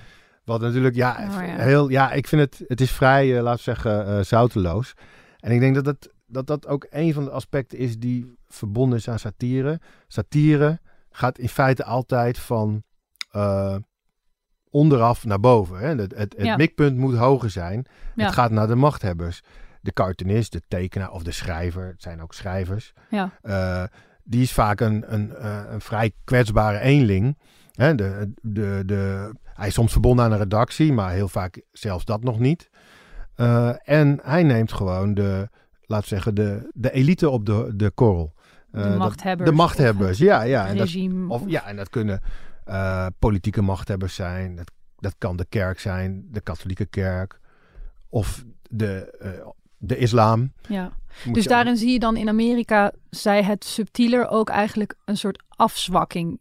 Wat 0.44 0.60
natuurlijk, 0.60 0.94
ja, 0.94 1.10
oh, 1.12 1.46
ja. 1.46 1.56
heel, 1.56 1.88
ja, 1.88 2.12
ik 2.12 2.26
vind 2.26 2.42
het, 2.42 2.64
het 2.68 2.80
is 2.80 2.90
vrij, 2.90 3.42
laten 3.42 3.64
we 3.64 3.72
zeggen, 3.74 4.26
zouteloos. 4.26 4.94
En 5.40 5.52
ik 5.52 5.60
denk 5.60 5.74
dat, 5.74 5.86
het, 5.86 6.12
dat 6.26 6.46
dat 6.46 6.66
ook 6.66 6.86
een 6.90 7.14
van 7.14 7.24
de 7.24 7.30
aspecten 7.30 7.78
is 7.78 7.98
die 7.98 8.36
verbonden 8.48 8.98
is 8.98 9.08
aan 9.08 9.18
satire. 9.18 9.80
Satire 10.08 10.80
gaat 11.10 11.38
in 11.38 11.48
feite 11.48 11.84
altijd 11.84 12.38
van 12.38 12.82
onderaf 14.76 15.24
naar 15.24 15.40
boven. 15.40 15.78
Hè? 15.78 15.88
Het, 15.88 15.98
het, 16.16 16.34
het 16.36 16.46
ja. 16.46 16.56
mikpunt 16.56 16.96
moet 16.96 17.16
hoger 17.16 17.50
zijn. 17.50 17.86
Ja. 18.14 18.24
Het 18.24 18.34
gaat 18.34 18.50
naar 18.50 18.66
de 18.66 18.74
machthebbers. 18.74 19.42
De 19.80 19.92
cartoonist, 19.92 20.52
de 20.52 20.62
tekenaar 20.68 21.10
of 21.10 21.22
de 21.22 21.32
schrijver. 21.32 21.86
Het 21.86 22.02
zijn 22.02 22.22
ook 22.22 22.34
schrijvers. 22.34 22.92
Ja. 23.10 23.30
Uh, 23.42 23.82
die 24.24 24.42
is 24.42 24.52
vaak 24.52 24.80
een, 24.80 25.04
een, 25.14 25.32
uh, 25.38 25.60
een 25.70 25.80
vrij 25.80 26.12
kwetsbare 26.24 26.78
eenling. 26.78 27.38
Hè? 27.72 27.94
De, 27.94 28.32
de, 28.42 28.82
de, 28.86 29.32
hij 29.54 29.66
is 29.66 29.74
soms 29.74 29.92
verbonden 29.92 30.24
aan 30.24 30.32
een 30.32 30.38
redactie, 30.38 30.92
maar 30.92 31.12
heel 31.12 31.28
vaak 31.28 31.62
zelfs 31.72 32.04
dat 32.04 32.22
nog 32.22 32.38
niet. 32.38 32.70
Uh, 33.36 33.88
en 33.88 34.20
hij 34.22 34.42
neemt 34.42 34.72
gewoon 34.72 35.14
de, 35.14 35.48
laten 35.86 36.08
zeggen, 36.08 36.34
de, 36.34 36.70
de 36.74 36.90
elite 36.92 37.30
op 37.30 37.46
de, 37.46 37.72
de 37.74 37.90
korrel. 37.90 38.34
de 38.70 38.94
machthebbers. 38.98 39.50
de 39.50 39.56
machthebbers, 39.56 40.18
ja. 40.18 40.42
ja. 40.42 40.66
En 40.66 40.76
regime. 40.76 41.28
Dat, 41.28 41.40
of, 41.40 41.48
ja, 41.48 41.66
en 41.66 41.76
dat 41.76 41.90
kunnen 41.90 42.20
uh, 42.68 43.06
politieke 43.18 43.62
machthebbers 43.62 44.14
zijn. 44.14 44.56
Dat, 44.56 44.70
dat 44.96 45.14
kan 45.18 45.36
de 45.36 45.46
kerk 45.48 45.80
zijn, 45.80 46.26
de 46.30 46.40
katholieke 46.40 46.86
kerk. 46.86 47.40
Of 48.08 48.44
de 48.70 49.18
uh, 49.22 49.48
de 49.78 49.96
islam. 49.96 50.52
Ja. 50.68 50.92
Moet 51.24 51.34
Dus 51.34 51.46
daarin 51.46 51.76
zie 51.76 51.92
je 51.92 51.98
dan 51.98 52.16
in 52.16 52.28
Amerika, 52.28 52.92
zij 53.10 53.42
het 53.42 53.64
subtieler 53.64 54.28
ook 54.28 54.48
eigenlijk 54.48 54.94
een 55.04 55.16
soort 55.16 55.42
afzwakking 55.48 56.40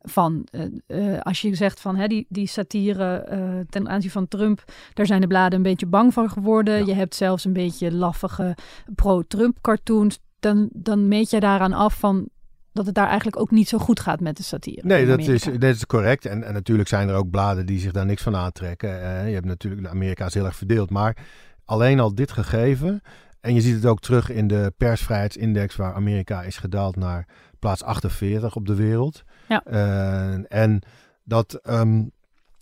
van. 0.00 0.46
eh, 0.50 1.14
eh, 1.14 1.20
als 1.20 1.40
je 1.40 1.54
zegt 1.54 1.80
van 1.80 1.96
hè, 1.96 2.06
die, 2.06 2.26
die 2.28 2.46
satire 2.46 3.14
eh, 3.14 3.60
ten 3.68 3.88
aanzien 3.88 4.10
van 4.10 4.28
Trump, 4.28 4.64
daar 4.92 5.06
zijn 5.06 5.20
de 5.20 5.26
bladen 5.26 5.56
een 5.56 5.62
beetje 5.62 5.86
bang 5.86 6.12
van 6.12 6.30
geworden. 6.30 6.78
Ja. 6.78 6.86
Je 6.86 6.94
hebt 6.94 7.14
zelfs 7.14 7.44
een 7.44 7.52
beetje 7.52 7.92
laffige 7.92 8.56
pro-Trump 8.94 9.58
cartoons. 9.60 10.18
Dan, 10.40 10.68
dan 10.72 11.08
meet 11.08 11.30
je 11.30 11.40
daaraan 11.40 11.72
af 11.72 11.98
van 11.98 12.28
dat 12.74 12.86
het 12.86 12.94
daar 12.94 13.06
eigenlijk 13.06 13.40
ook 13.40 13.50
niet 13.50 13.68
zo 13.68 13.78
goed 13.78 14.00
gaat 14.00 14.20
met 14.20 14.36
de 14.36 14.42
satire. 14.42 14.86
Nee, 14.86 15.06
dat 15.06 15.18
is, 15.18 15.42
dat 15.42 15.62
is 15.62 15.86
correct. 15.86 16.26
En, 16.26 16.42
en 16.42 16.52
natuurlijk 16.52 16.88
zijn 16.88 17.08
er 17.08 17.14
ook 17.14 17.30
bladen 17.30 17.66
die 17.66 17.78
zich 17.78 17.92
daar 17.92 18.06
niks 18.06 18.22
van 18.22 18.36
aantrekken. 18.36 18.88
Je 19.28 19.34
hebt 19.34 19.46
natuurlijk, 19.46 19.86
Amerika 19.86 20.26
is 20.26 20.34
heel 20.34 20.44
erg 20.44 20.56
verdeeld. 20.56 20.90
Maar 20.90 21.16
alleen 21.64 22.00
al 22.00 22.14
dit 22.14 22.32
gegeven. 22.32 23.02
En 23.40 23.54
je 23.54 23.60
ziet 23.60 23.74
het 23.74 23.86
ook 23.86 24.00
terug 24.00 24.30
in 24.30 24.46
de 24.46 24.72
persvrijheidsindex, 24.76 25.76
waar 25.76 25.94
Amerika 25.94 26.42
is 26.42 26.56
gedaald 26.56 26.96
naar 26.96 27.26
plaats 27.58 27.82
48 27.82 28.56
op 28.56 28.66
de 28.66 28.74
wereld. 28.74 29.24
Ja. 29.48 29.64
Eh, 29.64 30.58
en 30.60 30.82
dat, 31.24 31.54
ehm, 31.54 32.02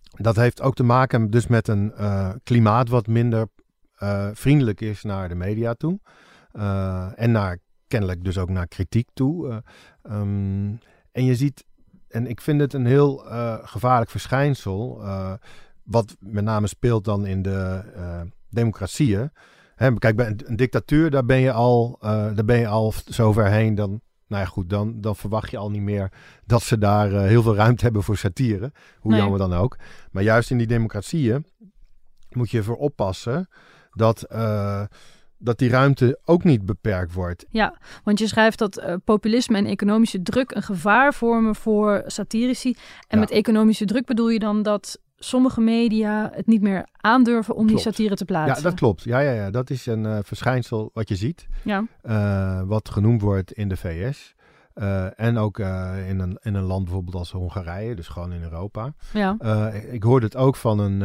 dat 0.03 0.37
heeft 0.37 0.63
ook 0.63 0.75
te 0.75 0.83
maken 0.83 1.31
dus 1.31 1.47
met 1.47 1.69
een 1.69 1.93
eh, 1.93 2.31
klimaat 2.45 2.89
wat 2.89 3.07
minder 3.07 3.49
eh, 3.97 4.29
vriendelijk 4.33 4.81
is 4.81 5.03
naar 5.03 5.29
de 5.29 5.35
media 5.35 5.75
toe. 5.75 6.01
En 7.15 7.31
naar, 7.31 7.59
kennelijk 7.93 8.25
dus 8.25 8.39
ook 8.39 8.49
naar 8.49 8.67
kritiek 8.67 9.09
toe. 9.15 9.49
Eh, 9.49 9.57
ehm, 10.03 10.75
en 11.13 11.25
je 11.25 11.35
ziet, 11.35 11.65
en 12.09 12.27
ik 12.27 12.41
vind 12.41 12.61
het 12.61 12.73
een 12.73 12.87
heel 12.87 13.29
eh, 13.29 13.59
gevaarlijk 13.63 14.11
verschijnsel, 14.11 15.03
eh, 15.03 15.33
wat 15.83 16.17
met 16.19 16.45
name 16.45 16.67
speelt 16.67 17.05
dan 17.05 17.27
in 17.27 17.43
de 17.43 17.83
democratieën. 18.49 19.31
Hè, 19.75 19.95
kijk, 19.95 20.17
bij 20.17 20.27
een, 20.27 20.57
dictatuur, 20.57 21.11
daar 21.11 21.25
ben 21.25 21.39
je 21.39 21.53
al, 21.53 21.99
daar 22.01 22.45
ben 22.45 22.59
je 22.59 22.67
al 22.67 22.93
zover 23.07 23.47
heen, 23.47 23.75
dan, 23.75 24.01
nou 24.27 24.43
ja 24.43 24.49
goed, 24.49 24.71
dan, 24.71 25.01
dan 25.01 25.17
verwacht 25.17 25.51
je 25.51 25.57
al 25.57 25.71
niet 25.71 25.83
meer 25.83 26.13
dat 26.47 26.63
ze 26.63 26.79
daar 26.79 27.11
heel 27.11 27.43
veel 27.43 27.55
ruimte 27.55 27.85
hebben 27.85 28.03
voor 28.03 28.17
satire. 28.17 28.73
Hoe 28.99 29.11
Nee. 29.11 29.21
jammer 29.21 29.39
dan 29.39 29.53
ook. 29.53 29.77
Maar 30.11 30.23
juist 30.23 30.51
in 30.51 30.59
die 30.59 30.67
democratieën 30.67 31.47
moet 32.31 32.51
je 32.51 32.59
ervoor 32.59 32.77
oppassen 32.77 33.49
dat, 33.91 34.27
dat 35.43 35.59
die 35.59 35.71
ruimte 35.71 36.19
ook 36.25 36.45
niet 36.45 36.67
beperkt 36.67 37.13
wordt. 37.13 37.45
Ja, 37.49 37.79
want 38.05 38.19
je 38.19 38.27
schrijft 38.27 38.59
dat 38.59 38.77
eh, 38.79 38.95
populisme 39.05 39.57
en 39.59 39.67
economische 39.67 40.23
druk 40.23 40.51
een 40.51 40.63
gevaar 40.63 41.15
vormen 41.15 41.55
voor 41.55 42.03
satirici. 42.07 42.69
En 42.71 42.79
Ja. 43.09 43.19
met 43.19 43.31
economische 43.31 43.85
druk 43.85 44.07
bedoel 44.07 44.29
je 44.29 44.39
dan 44.39 44.63
dat 44.63 44.99
sommige 45.19 45.61
media 45.61 46.31
het 46.35 46.47
niet 46.47 46.63
meer 46.63 46.87
aandurven 46.93 47.55
om 47.55 47.67
Klopt. 47.67 47.83
die 47.83 47.93
satire 47.93 48.15
te 48.15 48.25
Ja, 48.27 48.33
plaatsen. 48.45 48.65
dat 48.65 48.75
klopt. 48.75 49.03
Ja, 49.03 49.19
ja, 49.19 49.33
ja. 49.33 49.51
dat 49.51 49.71
is 49.71 49.87
een 49.87 50.07
eh, 50.07 50.19
verschijnsel 50.23 50.91
wat 50.95 51.09
je 51.09 51.17
ziet. 51.17 51.47
Ja, 51.65 51.85
eh, 52.03 52.63
wat 52.67 52.89
genoemd 52.91 53.21
wordt 53.23 53.53
in 53.53 53.69
de 53.69 53.77
VS. 53.77 54.35
en 55.17 55.39
ook 55.39 55.59
in, 55.59 56.19
een, 56.21 56.39
in 56.43 56.55
een 56.55 56.63
land 56.63 56.85
bijvoorbeeld 56.85 57.15
als 57.15 57.31
Hongarije, 57.33 57.95
dus 57.95 58.09
gewoon 58.09 58.33
in 58.33 58.43
Europa. 58.43 58.93
ja. 59.13 59.37
Ik 59.91 60.03
hoorde 60.03 60.27
het 60.27 60.37
ook 60.37 60.57
van 60.57 60.79
een 60.79 60.99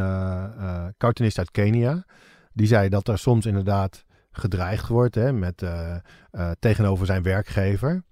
cartoonist 0.98 1.38
uit 1.38 1.50
Kenia. 1.50 2.04
Die 2.52 2.66
zei 2.66 2.88
dat 2.88 3.08
er 3.08 3.18
soms 3.18 3.46
inderdaad 3.46 4.04
gedreigd 4.38 4.88
wordt 4.88 5.14
hè, 5.14 5.32
met, 5.32 5.62
eh, 5.62 5.96
eh, 6.30 6.50
tegenover 6.58 7.06
zijn 7.06 7.22
werkgever 7.22 8.02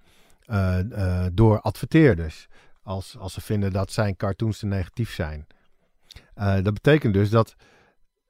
eh, 0.45 1.27
door 1.33 1.61
adverteerders. 1.61 2.49
Als, 2.83 3.17
als 3.19 3.33
ze 3.33 3.41
vinden 3.41 3.73
dat 3.73 3.93
zijn 3.93 4.17
cartoons 4.17 4.59
te 4.59 4.67
negatief 4.67 5.13
zijn. 5.13 5.47
Dat 6.35 6.75
betekent 6.75 7.15
dus 7.15 7.31
dat, 7.31 7.57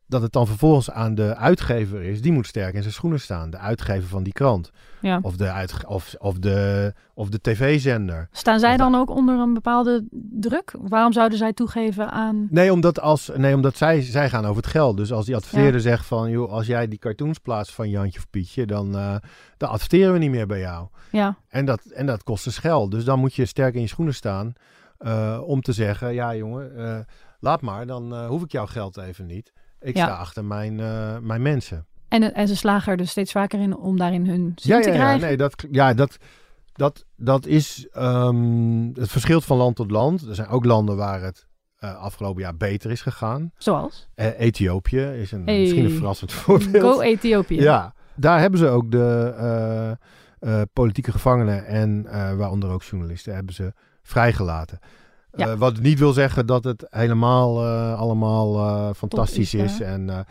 dat 0.08 0.22
het 0.22 0.32
dan 0.32 0.46
vervolgens 0.46 0.90
aan 0.90 1.14
de 1.14 1.36
uitgever 1.36 2.02
is. 2.02 2.22
Die 2.22 2.32
moet 2.32 2.46
sterk 2.46 2.74
in 2.74 2.82
zijn 2.82 2.94
schoenen 2.94 3.20
staan. 3.20 3.50
De 3.50 3.58
uitgever 3.58 4.08
van 4.08 4.22
die 4.22 4.32
krant. 4.32 4.70
ja. 5.00 5.18
Of 5.22 5.36
de, 5.36 5.50
uitge- 5.50 5.86
of, 5.88 6.14
of 6.18 6.38
de, 6.38 6.92
of 7.14 7.28
de 7.28 7.40
tv-zender. 7.40 8.28
Staan 8.32 8.58
zij 8.60 8.76
dan 8.76 8.94
ook 8.94 9.10
onder 9.10 9.38
een 9.38 9.54
bepaalde 9.54 10.04
druk? 10.30 10.74
Waarom 10.80 11.12
zouden 11.12 11.38
zij 11.38 11.52
toegeven 11.52 12.10
aan... 12.10 12.46
Nee, 12.50 12.72
omdat, 12.72 13.00
als, 13.00 13.30
nee, 13.36 13.54
omdat 13.54 13.76
zij, 13.76 14.00
zij 14.02 14.28
gaan 14.30 14.44
over 14.44 14.62
het 14.62 14.70
geld. 14.70 14.96
Dus 14.96 15.12
als 15.12 15.26
die 15.26 15.36
adverteerder 15.36 15.80
zegt 15.80 16.06
van... 16.06 16.30
Joh, 16.30 16.50
als 16.52 16.66
jij 16.66 16.88
die 16.88 16.98
cartoons 16.98 17.38
plaatst 17.38 17.74
van 17.74 17.88
Jantje 17.90 18.18
of 18.18 18.30
Pietje... 18.30 18.66
dan, 18.66 18.96
eh, 18.96 19.16
dan 19.56 19.68
adverteren 19.68 20.12
we 20.12 20.18
niet 20.18 20.30
meer 20.30 20.46
bij 20.46 20.60
jou. 20.60 20.88
Ja, 21.12 21.36
En 21.48 21.64
dat, 21.64 21.84
en 21.84 22.06
dat 22.06 22.22
kost 22.22 22.44
dus 22.44 22.58
geld. 22.58 22.90
Dus 22.90 23.04
dan 23.04 23.18
moet 23.18 23.34
je 23.34 23.46
sterk 23.46 23.74
in 23.74 23.80
je 23.80 23.86
schoenen 23.86 24.14
staan... 24.14 24.52
eh, 24.98 25.40
om 25.44 25.60
te 25.60 25.72
zeggen... 25.72 26.14
Ja, 26.14 26.34
jongen, 26.36 26.76
eh, 26.76 26.98
laat 27.40 27.60
maar. 27.60 27.86
Dan 27.86 28.26
hoef 28.26 28.42
ik 28.42 28.52
jouw 28.52 28.66
geld 28.66 28.96
even 28.96 29.26
niet. 29.26 29.52
Ik 29.80 29.96
Ja. 29.96 30.04
sta 30.04 30.14
achter 30.16 30.44
mijn, 30.44 30.80
eh, 30.80 31.18
mijn 31.18 31.42
mensen. 31.42 31.86
en, 32.08 32.34
en 32.34 32.48
ze 32.48 32.56
slagen 32.56 32.90
er 32.92 32.96
dus 32.98 33.10
steeds 33.10 33.32
vaker 33.32 33.60
in 33.60 33.76
om 33.76 33.96
daarin 33.98 34.26
hun 34.26 34.52
zin 34.56 34.76
Ja, 34.76 34.80
te 34.82 34.88
ja, 34.88 34.94
ja, 34.94 35.00
krijgen. 35.00 35.26
nee, 35.26 35.36
dat, 35.36 35.64
ja, 35.70 35.94
dat, 35.94 36.16
dat, 36.72 37.04
dat 37.16 37.46
is... 37.46 37.86
ehm, 37.92 38.86
het 38.94 39.08
verschilt 39.10 39.44
van 39.44 39.56
land 39.56 39.76
tot 39.76 39.90
land. 39.90 40.22
Er 40.28 40.34
zijn 40.34 40.48
ook 40.48 40.64
landen 40.64 40.96
waar 40.96 41.22
het... 41.22 41.46
eh, 41.76 41.96
afgelopen 41.96 42.42
jaar 42.42 42.56
beter 42.56 42.90
is 42.90 43.00
gegaan. 43.02 43.52
Zoals? 43.58 44.08
Eh, 44.14 44.40
Ethiopië 44.40 45.00
is 45.00 45.32
een, 45.32 45.42
Hey. 45.44 45.60
misschien 45.60 45.84
een 45.84 45.90
verrassend 45.90 46.32
voorbeeld. 46.42 46.94
Go 46.94 47.00
Ethiopië. 47.00 47.60
Ja, 47.60 47.94
daar 48.14 48.40
hebben 48.40 48.58
ze 48.58 48.66
ook 48.68 48.90
de 48.90 49.34
eh, 49.38 49.90
eh, 50.60 50.62
politieke 50.72 51.12
gevangenen 51.12 51.66
en 51.66 52.06
eh, 52.06 52.34
waaronder 52.34 52.70
ook 52.70 52.82
journalisten 52.82 53.34
hebben 53.34 53.54
ze 53.54 53.72
vrijgelaten. 54.02 54.78
Ja. 55.36 55.48
Eh, 55.48 55.58
wat 55.58 55.80
niet 55.80 55.98
wil 55.98 56.12
zeggen 56.12 56.46
dat 56.46 56.64
het 56.64 56.86
helemaal 56.90 57.64
eh, 57.64 57.98
allemaal 58.00 58.56
eh, 58.58 58.94
fantastisch 58.94 59.54
is, 59.54 59.80
en 59.80 60.26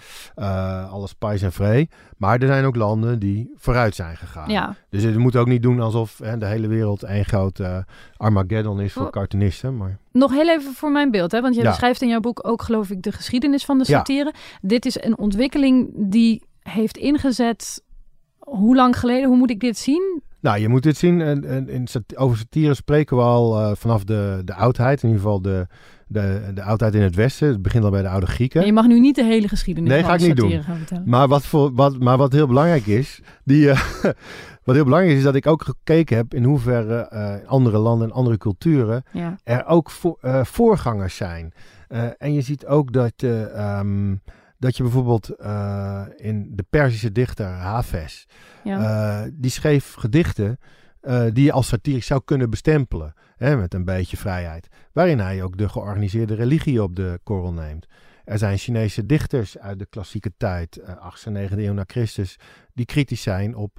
alles 0.90 1.14
pijs 1.14 1.42
en 1.42 1.52
vree. 1.52 1.90
Maar 2.18 2.40
er 2.40 2.48
zijn 2.48 2.66
ook 2.66 2.76
landen 2.76 3.20
die 3.20 3.52
vooruit 3.56 3.96
zijn 3.96 4.18
gegaan. 4.18 4.50
Ja, 4.50 4.76
Dus 4.90 5.04
je 5.04 5.18
moet 5.18 5.36
ook 5.36 5.48
niet 5.48 5.62
doen 5.62 5.80
alsof 5.80 6.18
hè, 6.24 6.38
de 6.38 6.46
hele 6.46 6.68
wereld 6.68 7.04
één 7.04 7.26
groot 7.26 7.60
eh, 7.60 7.78
Armageddon 8.18 8.80
is 8.82 8.94
voor 8.94 9.06
Oh. 9.06 9.10
cartoonisten. 9.12 9.78
Maar 9.78 9.98
Nog 10.12 10.32
heel 10.32 10.50
even 10.50 10.74
voor 10.74 10.92
mijn 10.92 11.12
beeld, 11.12 11.32
hè? 11.32 11.42
want 11.42 11.56
je 11.56 11.62
Ja. 11.62 11.70
beschrijft 11.70 12.02
in 12.02 12.08
jouw 12.08 12.20
boek 12.20 12.48
ook, 12.48 12.62
geloof 12.62 12.90
ik, 12.90 13.02
de 13.02 13.12
geschiedenis 13.12 13.66
van 13.66 13.78
de 13.78 13.86
satire. 13.86 14.34
Dit 14.62 14.86
is 14.86 15.04
een 15.04 15.18
ontwikkeling 15.18 15.90
die 15.96 16.44
heeft 16.60 16.98
ingezet. 16.98 17.84
Hoe 18.40 18.76
lang 18.76 19.00
geleden? 19.00 19.28
Hoe 19.28 19.38
moet 19.38 19.50
ik 19.50 19.60
dit 19.60 19.78
zien? 19.78 20.22
Nou, 20.46 20.60
je 20.60 20.70
moet 20.70 20.84
dit 20.84 20.98
zien. 20.98 21.22
En, 21.22 21.68
en, 21.68 21.84
over 22.16 22.38
satire 22.38 22.74
spreken 22.74 23.18
we 23.18 23.24
al 23.24 23.60
eh, 23.60 23.72
vanaf 23.75 24.04
de, 24.04 24.42
de 24.46 24.54
oudheid. 24.54 25.04
In 25.04 25.10
ieder 25.10 25.24
geval 25.24 25.42
de, 25.42 25.68
de, 26.08 26.52
de 26.54 26.64
oudheid 26.64 26.96
in 26.96 27.02
het 27.02 27.16
Westen. 27.16 27.48
Het 27.48 27.62
begint 27.62 27.84
al 27.84 27.90
bij 27.90 28.02
de 28.02 28.10
oude 28.10 28.25
Grieken. 28.25 28.60
En 28.60 28.66
je 28.66 28.74
mag 28.74 28.88
nu 28.88 29.00
niet 29.00 29.16
de 29.16 29.24
hele 29.24 29.48
geschiedenis 29.48 29.90
Nee, 29.90 30.00
van 30.00 30.10
ga 30.10 30.16
ik 30.16 30.22
niet 30.22 30.30
satire 30.30 30.56
doen. 30.56 30.64
gaan 30.64 30.78
vertellen. 30.78 31.04
Maar 31.10 31.28
wat, 31.28 31.46
voor, 31.46 31.74
wat, 31.74 32.00
maar 32.00 32.18
wat 32.18 32.32
heel 32.32 32.48
belangrijk 32.48 32.86
is, 32.86 33.22
die, 33.44 33.70
eh, 33.70 33.80
wat 34.66 34.75
heel 34.75 34.84
belangrijk 34.84 35.12
is, 35.12 35.18
is 35.18 35.24
dat 35.24 35.36
ik 35.36 35.48
ook 35.48 35.64
gekeken 35.64 36.18
heb 36.18 36.34
in 36.34 36.44
hoeverre 36.44 36.98
eh, 36.98 37.36
andere 37.48 37.78
landen 37.78 38.08
en 38.08 38.14
andere 38.14 38.38
culturen 38.38 39.04
Ja, 39.12 39.38
er 39.44 39.66
ook 39.66 39.90
voor, 39.92 40.18
voorgangers 40.44 41.16
zijn. 41.16 41.54
En 42.18 42.34
je 42.34 42.42
ziet 42.42 42.66
ook 42.66 42.94
dat, 42.94 43.14
ehm, 43.18 44.14
dat 44.66 44.78
je 44.78 44.84
bijvoorbeeld 44.84 45.30
eh, 45.30 46.06
in 46.16 46.52
de 46.56 46.66
Perzische 46.70 47.12
dichter 47.12 47.46
Hafez, 47.46 48.26
ja. 48.64 48.80
eh, 49.24 49.32
die 49.34 49.52
schreef 49.52 49.94
gedichten 49.94 50.60
eh, 51.02 51.24
die 51.34 51.44
je 51.44 51.52
als 51.52 51.68
satirisch 51.68 52.06
zou 52.06 52.22
kunnen 52.26 52.50
bestempelen. 52.50 53.14
Hè, 53.36 53.58
met 53.58 53.74
een 53.74 53.86
beetje 53.86 54.18
vrijheid. 54.18 54.68
Waarin 54.94 55.20
hij 55.20 55.44
ook 55.44 55.58
de 55.58 55.70
georganiseerde 55.70 56.36
religie 56.36 56.84
op 56.84 56.96
de 56.96 57.20
korrel 57.24 57.54
neemt. 57.54 57.86
Er 58.24 58.38
zijn 58.38 58.58
Chinese 58.58 59.06
dichters 59.06 59.58
uit 59.58 59.80
de 59.80 59.86
klassieke 59.86 60.32
tijd, 60.38 60.78
eh 60.78 60.96
8e 60.96 61.34
en 61.34 61.50
9e 61.50 61.58
eeuw 61.58 61.74
na 61.74 61.84
Christus, 61.88 62.40
die 62.74 62.86
kritisch 62.86 63.22
zijn 63.22 63.56
op, 63.56 63.78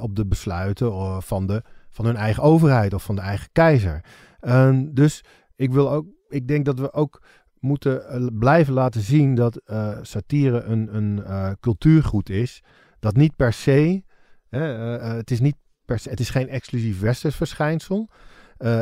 op 0.00 0.16
de 0.16 0.26
besluiten 0.26 1.22
van, 1.22 1.46
de, 1.46 1.62
van 1.90 2.04
hun 2.04 2.16
eigen 2.16 2.42
overheid 2.42 2.94
of 2.94 3.02
van 3.02 3.14
de 3.14 3.20
eigen 3.20 3.48
keizer. 3.52 4.04
Ehm, 4.40 4.86
dus 4.90 5.24
ik, 5.56 5.72
wil 5.72 5.90
ook, 5.90 6.06
ik 6.28 6.48
denk 6.48 6.64
dat 6.64 6.78
we 6.78 6.92
ook 6.92 7.22
moeten 7.64 8.08
eh, 8.08 8.26
blijven 8.38 8.72
laten 8.72 9.00
zien 9.00 9.34
dat 9.34 9.56
eh, 9.56 9.98
satire 10.02 10.62
een, 10.62 10.96
een 10.96 11.24
eh, 11.24 11.50
cultuurgoed 11.60 12.28
is. 12.28 12.62
Dat 12.98 13.16
niet 13.16 13.36
per 13.36 13.52
se, 13.52 14.02
hè, 14.48 14.60
het, 14.98 15.30
is 15.30 15.40
niet 15.40 15.56
per 15.84 15.98
se, 15.98 16.10
het 16.10 16.20
is 16.20 16.30
geen 16.30 16.48
exclusief 16.48 17.00
westers 17.00 17.36
verschijnsel. 17.36 18.08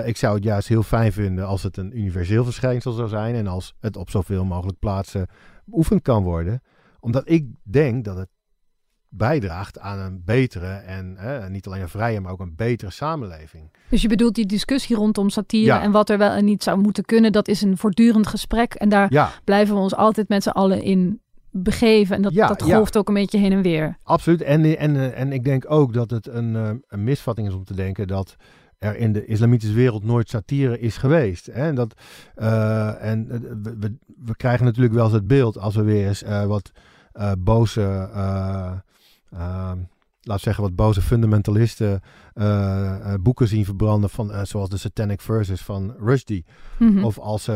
Ik 0.05 0.17
zou 0.17 0.35
het 0.35 0.45
juist 0.45 0.69
heel 0.69 0.83
fijn 0.83 1.13
vinden 1.13 1.47
als 1.47 1.63
het 1.63 1.77
een 1.77 1.99
universeel 1.99 2.45
verschijnsel 2.45 2.93
zou 2.93 3.09
zijn 3.09 3.35
en 3.35 3.47
als 3.47 3.75
het 3.81 3.97
op 3.97 4.11
zoveel 4.11 4.45
mogelijk 4.45 4.79
plaatsen 4.79 5.27
beoefend 5.65 6.03
kan 6.03 6.23
worden. 6.23 6.63
Omdat 7.01 7.23
ik 7.31 7.47
denk 7.63 8.05
dat 8.05 8.17
het 8.17 8.29
bijdraagt 9.15 9.79
aan 9.79 9.99
een 9.99 10.23
betere 10.25 10.67
en 10.73 11.17
eh, 11.17 11.47
niet 11.49 11.67
alleen 11.67 11.81
een 11.81 11.89
vrije, 11.89 12.21
maar 12.21 12.33
ook 12.33 12.41
een 12.41 12.55
betere 12.57 12.91
samenleving. 12.91 13.71
Dus 13.89 14.03
je 14.03 14.09
bedoelt 14.09 14.35
die 14.35 14.47
discussie 14.47 14.97
rondom 14.97 15.31
satire 15.31 15.65
Ja. 15.65 15.83
en 15.83 15.91
wat 15.91 16.11
er 16.11 16.19
wel 16.19 16.31
en 16.31 16.45
niet 16.45 16.63
zou 16.63 16.79
moeten 16.79 17.05
kunnen, 17.05 17.33
dat 17.33 17.49
is 17.49 17.63
een 17.63 17.77
voortdurend 17.77 18.27
gesprek. 18.27 18.75
En 18.75 18.89
daar 18.89 19.13
Ja, 19.13 19.31
blijven 19.45 19.75
we 19.75 19.81
ons 19.81 19.95
altijd 19.95 20.29
met 20.29 20.43
z'n 20.43 20.49
allen 20.49 20.83
in 20.83 21.21
begeven. 21.51 22.17
En 22.17 22.23
dat, 22.23 22.33
Ja, 22.33 22.47
dat 22.49 22.63
golft 22.63 22.97
ook 22.97 23.09
een 23.09 23.15
beetje 23.15 23.39
heen 23.39 23.53
en 23.53 23.63
weer. 23.63 23.97
absoluut. 24.03 24.43
En, 24.43 24.79
en, 24.79 25.15
en 25.15 25.33
ik 25.33 25.45
denk 25.45 25.71
ook 25.71 25.93
dat 25.93 26.11
het 26.11 26.27
een, 26.29 26.57
eh, 26.57 26.71
een 26.89 27.05
misvatting 27.05 27.49
is 27.49 27.55
om 27.55 27.65
te 27.65 27.75
denken 27.75 28.07
dat 28.07 28.37
er 28.79 28.97
in 28.97 29.13
de 29.13 29.25
islamitische 29.25 29.75
wereld 29.75 30.05
nooit 30.05 30.29
satire 30.29 30.79
is 30.79 30.97
geweest. 30.97 31.47
Hè? 31.47 31.67
En, 31.67 31.75
dat, 31.75 31.95
eh, 32.35 33.05
en 33.05 33.31
eh, 33.31 33.39
we, 33.63 33.77
we, 33.81 33.97
we 34.25 34.37
krijgen 34.37 34.65
natuurlijk 34.65 34.95
wel 34.95 35.05
eens 35.05 35.13
het 35.13 35.27
beeld 35.27 35.59
als 35.59 35.75
we 35.75 35.83
weer 35.83 36.07
eens 36.07 36.23
wat 36.47 36.71
boze, 37.39 38.09
laat 40.23 40.41
zeggen 40.41 40.63
wat 40.63 40.75
boze 40.75 41.03
fundamentalisten 41.03 42.01
eh, 42.35 43.13
eh, 43.13 43.21
boeken 43.21 43.49
zien 43.49 43.65
verbranden 43.65 44.11
van, 44.11 44.33
eh, 44.33 44.45
zoals 44.45 44.69
de 44.69 44.77
Satanic 44.77 45.21
Verses 45.21 45.63
van 45.63 45.95
Rushdie. 45.99 46.45
Mhm. 46.79 47.05
Of 47.05 47.19
als 47.19 47.45
ze 47.45 47.53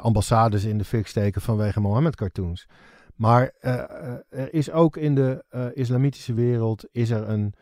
ambassades 0.00 0.64
in 0.64 0.78
de 0.78 0.84
fik 0.84 1.06
steken 1.06 1.40
vanwege 1.40 1.80
Mohammed-cartoons. 1.80 2.66
Maar 3.16 3.52
er 3.60 4.54
is 4.54 4.70
ook 4.70 4.96
in 4.96 5.14
de 5.14 5.44
islamitische 5.74 6.34
wereld 6.34 6.88
is 6.92 7.10
er 7.10 7.28
een 7.28 7.54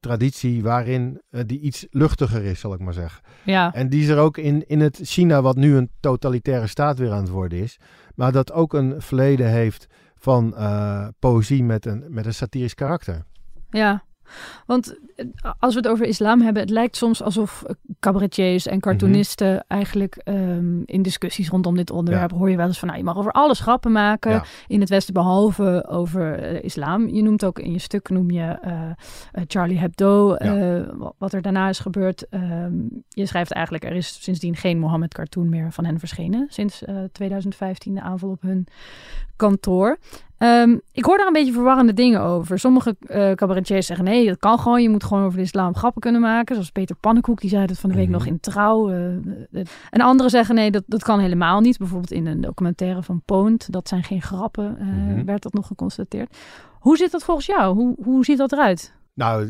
traditie 0.00 0.62
waarin 0.62 1.20
die 1.46 1.60
iets 1.60 1.86
luchtiger 1.90 2.44
is, 2.44 2.60
zal 2.60 2.74
ik 2.74 2.80
maar 2.80 2.92
zeggen. 2.92 3.22
ja. 3.44 3.74
En 3.74 3.88
die 3.88 4.02
is 4.02 4.08
er 4.08 4.18
ook 4.18 4.38
in, 4.38 4.68
in 4.68 4.80
het 4.80 5.00
China, 5.02 5.42
wat 5.42 5.56
nu 5.56 5.76
een 5.76 5.90
totalitaire 6.00 6.66
staat 6.66 6.98
weer 6.98 7.12
aan 7.12 7.22
het 7.22 7.28
worden 7.28 7.58
is. 7.58 7.78
Maar 8.14 8.32
dat 8.32 8.52
ook 8.52 8.72
een 8.72 9.02
verleden 9.02 9.50
heeft 9.50 9.86
van 10.20 10.56
eh, 10.56 11.08
poëzie 11.18 11.64
met 11.64 11.86
een, 11.86 12.04
met 12.08 12.26
een 12.26 12.34
satirisch 12.34 12.74
karakter. 12.74 13.24
Ja, 13.70 14.04
want 14.66 14.98
eh, 15.16 15.26
als 15.58 15.74
we 15.74 15.80
het 15.80 15.88
over 15.88 16.06
islam 16.06 16.40
hebben, 16.40 16.62
het 16.62 16.70
lijkt 16.70 16.96
soms 16.96 17.22
alsof 17.22 17.62
eh, 17.66 17.74
cabaretiers 18.00 18.66
en 18.66 18.80
cartoonisten 18.80 19.52
Mhm. 19.52 19.60
eigenlijk 19.68 20.16
ehm, 20.16 20.82
in 20.84 21.02
discussies 21.02 21.48
rondom 21.48 21.76
dit 21.76 21.90
onderwerp 21.90 22.30
hoor 22.30 22.50
je 22.50 22.56
wel 22.56 22.66
eens 22.66 22.78
van, 22.78 22.88
nou, 22.88 23.00
je 23.00 23.06
mag 23.06 23.16
over 23.16 23.32
alles 23.32 23.60
grappen 23.60 23.92
maken 23.92 24.30
Ja. 24.30 24.44
in 24.66 24.80
het 24.80 24.88
Westen, 24.88 25.14
behalve 25.14 25.86
over 25.88 26.38
eh, 26.38 26.62
islam. 26.62 27.08
Je 27.08 27.22
noemt 27.22 27.44
ook 27.44 27.58
in 27.58 27.72
je 27.72 27.78
stuk, 27.78 28.08
noem 28.08 28.30
je 28.30 28.58
Charlie 29.46 29.78
Hebdo, 29.78 30.36
wa- 30.96 31.12
wat 31.18 31.32
er 31.32 31.42
daarna 31.42 31.68
is 31.68 31.78
gebeurd. 31.78 32.28
Ehm, 32.28 32.72
je 33.08 33.26
schrijft 33.26 33.52
eigenlijk, 33.52 33.84
er 33.84 33.92
is 33.92 34.22
sindsdien 34.22 34.56
geen 34.56 34.78
Mohammed-cartoon 34.78 35.48
meer 35.48 35.72
van 35.72 35.84
hen 35.84 35.98
verschenen, 35.98 36.46
sinds 36.48 36.84
eh, 36.84 36.96
2015, 37.12 37.94
de 37.94 38.00
aanval 38.00 38.30
op 38.30 38.42
hun 38.42 38.66
kantoor. 39.36 39.98
Ehm, 40.40 40.76
ik 40.92 41.04
hoor 41.04 41.16
daar 41.16 41.26
een 41.26 41.32
beetje 41.32 41.52
verwarrende 41.52 41.92
dingen 41.92 42.20
over. 42.20 42.58
Sommige 42.58 42.96
eh 43.06 43.32
cabaretiers 43.32 43.86
zeggen 43.86 44.04
nee, 44.04 44.26
dat 44.26 44.38
kan 44.38 44.58
gewoon. 44.58 44.82
Je 44.82 44.88
moet 44.88 45.04
gewoon 45.04 45.24
over 45.24 45.36
de 45.36 45.44
islam 45.44 45.74
grappen 45.76 46.00
kunnen 46.00 46.20
maken. 46.20 46.54
Zoals 46.54 46.70
Peter 46.70 46.96
Pannenkoek, 46.96 47.40
die 47.40 47.50
zei 47.50 47.66
dat 47.66 47.78
van 47.78 47.90
de 47.90 47.96
week 47.96 48.04
Mhm. 48.08 48.12
nog 48.14 48.26
in 48.26 48.40
Trouw. 48.40 48.90
eh, 48.90 49.06
eh, 49.16 49.66
en 49.90 50.00
anderen 50.00 50.30
zeggen 50.30 50.54
nee, 50.54 50.70
dat, 50.70 50.82
dat 50.86 51.02
kan 51.02 51.18
helemaal 51.20 51.60
niet. 51.60 51.78
Bijvoorbeeld 51.78 52.12
in 52.12 52.26
een 52.26 52.40
documentaire 52.40 53.02
van 53.02 53.22
Poont. 53.24 53.72
Dat 53.72 53.88
zijn 53.88 54.02
geen 54.04 54.22
grappen, 54.22 54.76
Mhm. 54.80 55.24
werd 55.24 55.42
dat 55.42 55.52
nog 55.52 55.66
geconstateerd. 55.66 56.36
Hoe 56.78 56.96
zit 56.96 57.10
dat 57.10 57.24
volgens 57.24 57.46
jou? 57.46 57.74
Hoe, 57.74 57.94
hoe 58.02 58.24
ziet 58.24 58.38
dat 58.38 58.52
eruit? 58.52 58.92
Nou, 59.14 59.46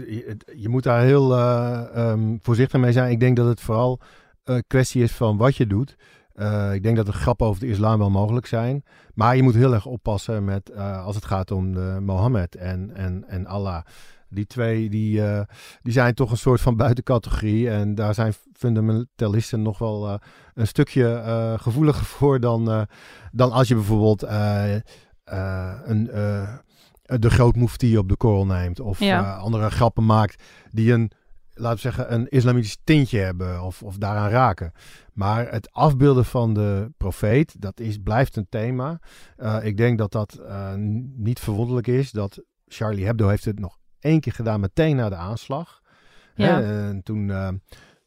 je, 0.56 0.68
moet 0.68 0.82
daar 0.82 1.00
heel 1.02 1.36
eh, 1.36 1.82
ehm, 1.94 2.36
voorzichtig 2.42 2.80
mee 2.80 2.92
zijn. 2.92 3.10
Ik 3.10 3.20
denk 3.20 3.36
dat 3.36 3.46
het 3.46 3.60
vooral 3.60 4.00
een 4.44 4.64
kwestie 4.66 5.02
is 5.02 5.12
van 5.12 5.36
wat 5.36 5.56
je 5.56 5.66
doet. 5.66 5.96
Eh, 6.40 6.74
ik 6.74 6.82
denk 6.82 6.96
dat 6.96 7.08
er 7.08 7.14
grappen 7.14 7.46
over 7.46 7.60
de 7.60 7.66
islam 7.66 7.98
wel 7.98 8.10
mogelijk 8.10 8.46
zijn. 8.46 8.84
Maar 9.14 9.36
je 9.36 9.42
moet 9.42 9.54
heel 9.54 9.74
erg 9.74 9.86
oppassen 9.86 10.44
met 10.44 10.70
eh, 10.70 11.04
als 11.04 11.14
het 11.14 11.24
gaat 11.24 11.50
om 11.50 11.74
de 11.74 11.98
Mohammed 12.00 12.56
en, 12.56 12.94
en, 12.94 13.24
en 13.28 13.46
Allah. 13.46 13.82
Die 14.28 14.46
twee 14.46 14.90
die, 14.90 15.24
eh, 15.24 15.40
die 15.82 15.92
zijn 15.92 16.14
toch 16.14 16.30
een 16.30 16.36
soort 16.36 16.60
van 16.60 16.76
buitencategorie. 16.76 17.70
En 17.70 17.94
daar 17.94 18.14
zijn 18.14 18.34
fundamentalisten 18.52 19.62
nog 19.62 19.78
wel 19.78 20.18
een 20.54 20.66
stukje 20.66 21.22
gevoeliger 21.60 22.04
voor 22.16 22.40
dan, 22.40 22.86
dan 23.32 23.52
als 23.52 23.68
je 23.68 23.74
bijvoorbeeld 23.74 24.22
een, 25.84 26.10
de 27.02 27.30
grootmoefti 27.30 27.98
op 27.98 28.08
de 28.08 28.16
korrel 28.16 28.46
neemt. 28.46 28.80
Of 28.80 28.98
Ja. 28.98 29.36
andere 29.36 29.70
grappen 29.70 30.06
maakt 30.06 30.42
die 30.70 30.92
een, 30.92 31.10
laten 31.54 31.76
we 31.76 31.82
zeggen, 31.82 32.12
een 32.14 32.28
islamitisch 32.28 32.78
tintje 32.84 33.18
hebben. 33.18 33.62
Of, 33.62 33.82
of 33.82 33.96
daaraan 33.96 34.30
raken. 34.30 34.72
Maar 35.20 35.50
het 35.50 35.72
afbeelden 35.72 36.24
van 36.24 36.54
de 36.54 36.92
profeet, 36.96 37.60
dat 37.60 37.80
is, 37.80 37.98
blijft 37.98 38.36
een 38.36 38.46
thema. 38.48 39.00
Eh, 39.36 39.58
ik 39.62 39.76
denk 39.76 39.98
dat 39.98 40.12
dat 40.12 40.34
eh, 40.34 40.74
niet 41.16 41.40
verwonderlijk 41.40 41.86
is. 41.86 42.10
Dat 42.10 42.42
Charlie 42.66 43.04
Hebdo 43.04 43.28
heeft 43.28 43.44
het 43.44 43.58
nog 43.58 43.78
één 43.98 44.20
keer 44.20 44.32
gedaan 44.32 44.60
meteen 44.60 44.96
na 44.96 45.08
de 45.08 45.14
aanslag. 45.14 45.80
Ja. 46.34 46.60
Hè, 46.60 46.88
en 46.88 47.02
toen, 47.02 47.30
eh, 47.30 47.48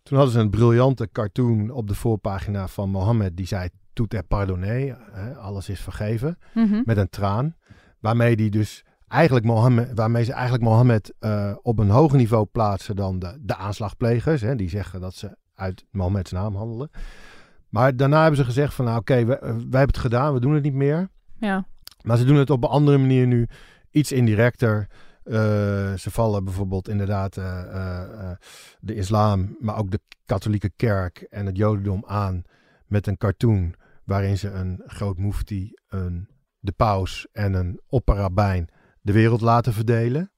toen 0.04 0.18
hadden 0.18 0.34
ze 0.34 0.40
een 0.40 0.50
briljante 0.50 1.10
cartoon 1.12 1.70
op 1.70 1.88
de 1.88 1.96
voorpagina 1.96 2.68
van 2.68 2.90
Mohammed. 2.90 3.38
Die 3.38 3.48
zei, 3.48 3.70
tout 3.94 4.14
est 4.14 4.28
pardonné. 4.28 4.98
Hè, 5.12 5.36
alles 5.36 5.70
is 5.70 5.80
vergeven. 5.80 6.38
Mhm. 6.54 6.82
Met 6.86 6.98
een 6.98 7.10
traan. 7.10 7.56
Waarmee 8.00 8.36
die 8.36 8.50
dus 8.50 8.86
eigenlijk 9.08 9.46
Mohammed, 9.46 9.92
waarmee 9.96 10.24
ze 10.24 10.34
eigenlijk 10.34 10.64
Mohammed 10.64 11.14
op 11.62 11.80
een 11.80 11.90
hoger 11.90 12.18
niveau 12.18 12.46
plaatsen 12.46 12.96
dan 12.96 13.20
de, 13.20 13.38
de 13.42 13.56
aanslagplegers. 13.56 14.42
Hè, 14.42 14.56
die 14.56 14.70
zeggen 14.70 15.02
dat 15.02 15.16
ze 15.16 15.38
uit 15.56 15.86
Mohammeds 15.92 16.32
naam 16.32 16.56
handelen. 16.56 16.90
Maar 17.70 17.96
daarna 17.96 18.20
hebben 18.22 18.38
ze 18.38 18.46
gezegd 18.46 18.74
van 18.74 18.86
nou 18.86 18.98
oké, 19.00 19.26
wij, 19.26 19.40
wij 19.40 19.50
hebben 19.52 19.80
het 19.82 19.98
gedaan, 19.98 20.34
we 20.34 20.40
doen 20.40 20.54
het 20.54 20.64
niet 20.64 20.74
meer. 20.74 21.10
Ja. 21.40 21.66
Maar 22.02 22.18
ze 22.18 22.26
doen 22.26 22.36
het 22.36 22.50
op 22.50 22.64
een 22.64 22.70
andere 22.70 22.98
manier 22.98 23.28
nu, 23.28 23.48
iets 23.92 24.12
indirecter. 24.12 24.88
Eh, 25.24 25.94
ze 25.94 26.12
vallen 26.12 26.44
bijvoorbeeld 26.44 26.88
inderdaad 26.88 27.38
eh, 27.38 27.62
eh, 27.62 28.30
eh, 28.30 28.38
de 28.80 28.96
islam, 28.96 29.56
maar 29.60 29.78
ook 29.78 29.92
de 29.92 30.00
katholieke 30.26 30.72
kerk 30.76 31.22
en 31.22 31.46
het 31.46 31.58
jodendom 31.58 32.04
aan 32.06 32.42
met 32.88 33.08
een 33.08 33.18
cartoon 33.18 33.76
waarin 34.04 34.38
ze 34.38 34.50
een 34.50 34.82
groot 34.86 35.18
mufti, 35.18 35.74
een, 35.88 36.28
de 36.60 36.72
paus 36.72 37.28
en 37.32 37.54
een 37.54 37.82
opperrabijn 37.88 38.70
de 39.02 39.12
wereld 39.12 39.42
laten 39.42 39.74
verdelen. 39.74 40.32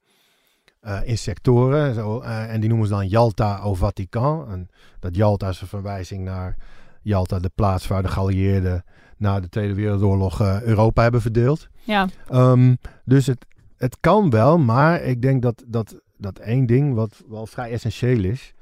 Eh, 0.86 1.00
in 1.04 1.18
sectoren. 1.18 1.94
Zo, 1.94 2.20
eh, 2.20 2.52
en 2.52 2.60
die 2.60 2.68
noemen 2.68 2.86
ze 2.86 2.92
dan 2.92 3.08
Yalta 3.08 3.58
au 3.58 3.76
Vatican. 3.76 4.50
En 4.50 4.68
dat 5.00 5.16
Yalta 5.16 5.48
is 5.48 5.60
een 5.60 5.66
verwijzing 5.66 6.24
naar 6.24 6.56
Yalta, 7.02 7.38
de 7.38 7.50
plaats 7.54 7.86
waar 7.86 8.02
de 8.02 8.08
geallieerden 8.08 8.84
na 9.16 9.40
de 9.40 9.48
Tweede 9.48 9.74
Wereldoorlog 9.74 10.40
eh, 10.40 10.62
Europa 10.62 11.02
hebben 11.02 11.20
verdeeld. 11.20 11.68
Ja. 11.84 12.08
Ehm, 12.28 12.74
dus 13.04 13.26
het, 13.26 13.46
het 13.76 13.96
kan 14.00 14.30
wel, 14.30 14.58
maar 14.58 15.02
ik 15.02 15.22
denk 15.22 15.42
dat, 15.42 15.64
dat, 15.66 16.00
dat 16.16 16.38
één 16.38 16.66
ding 16.66 16.94
wat 16.94 17.22
wel 17.28 17.46
vrij 17.46 17.70
essentieel 17.70 18.24
is. 18.24 18.54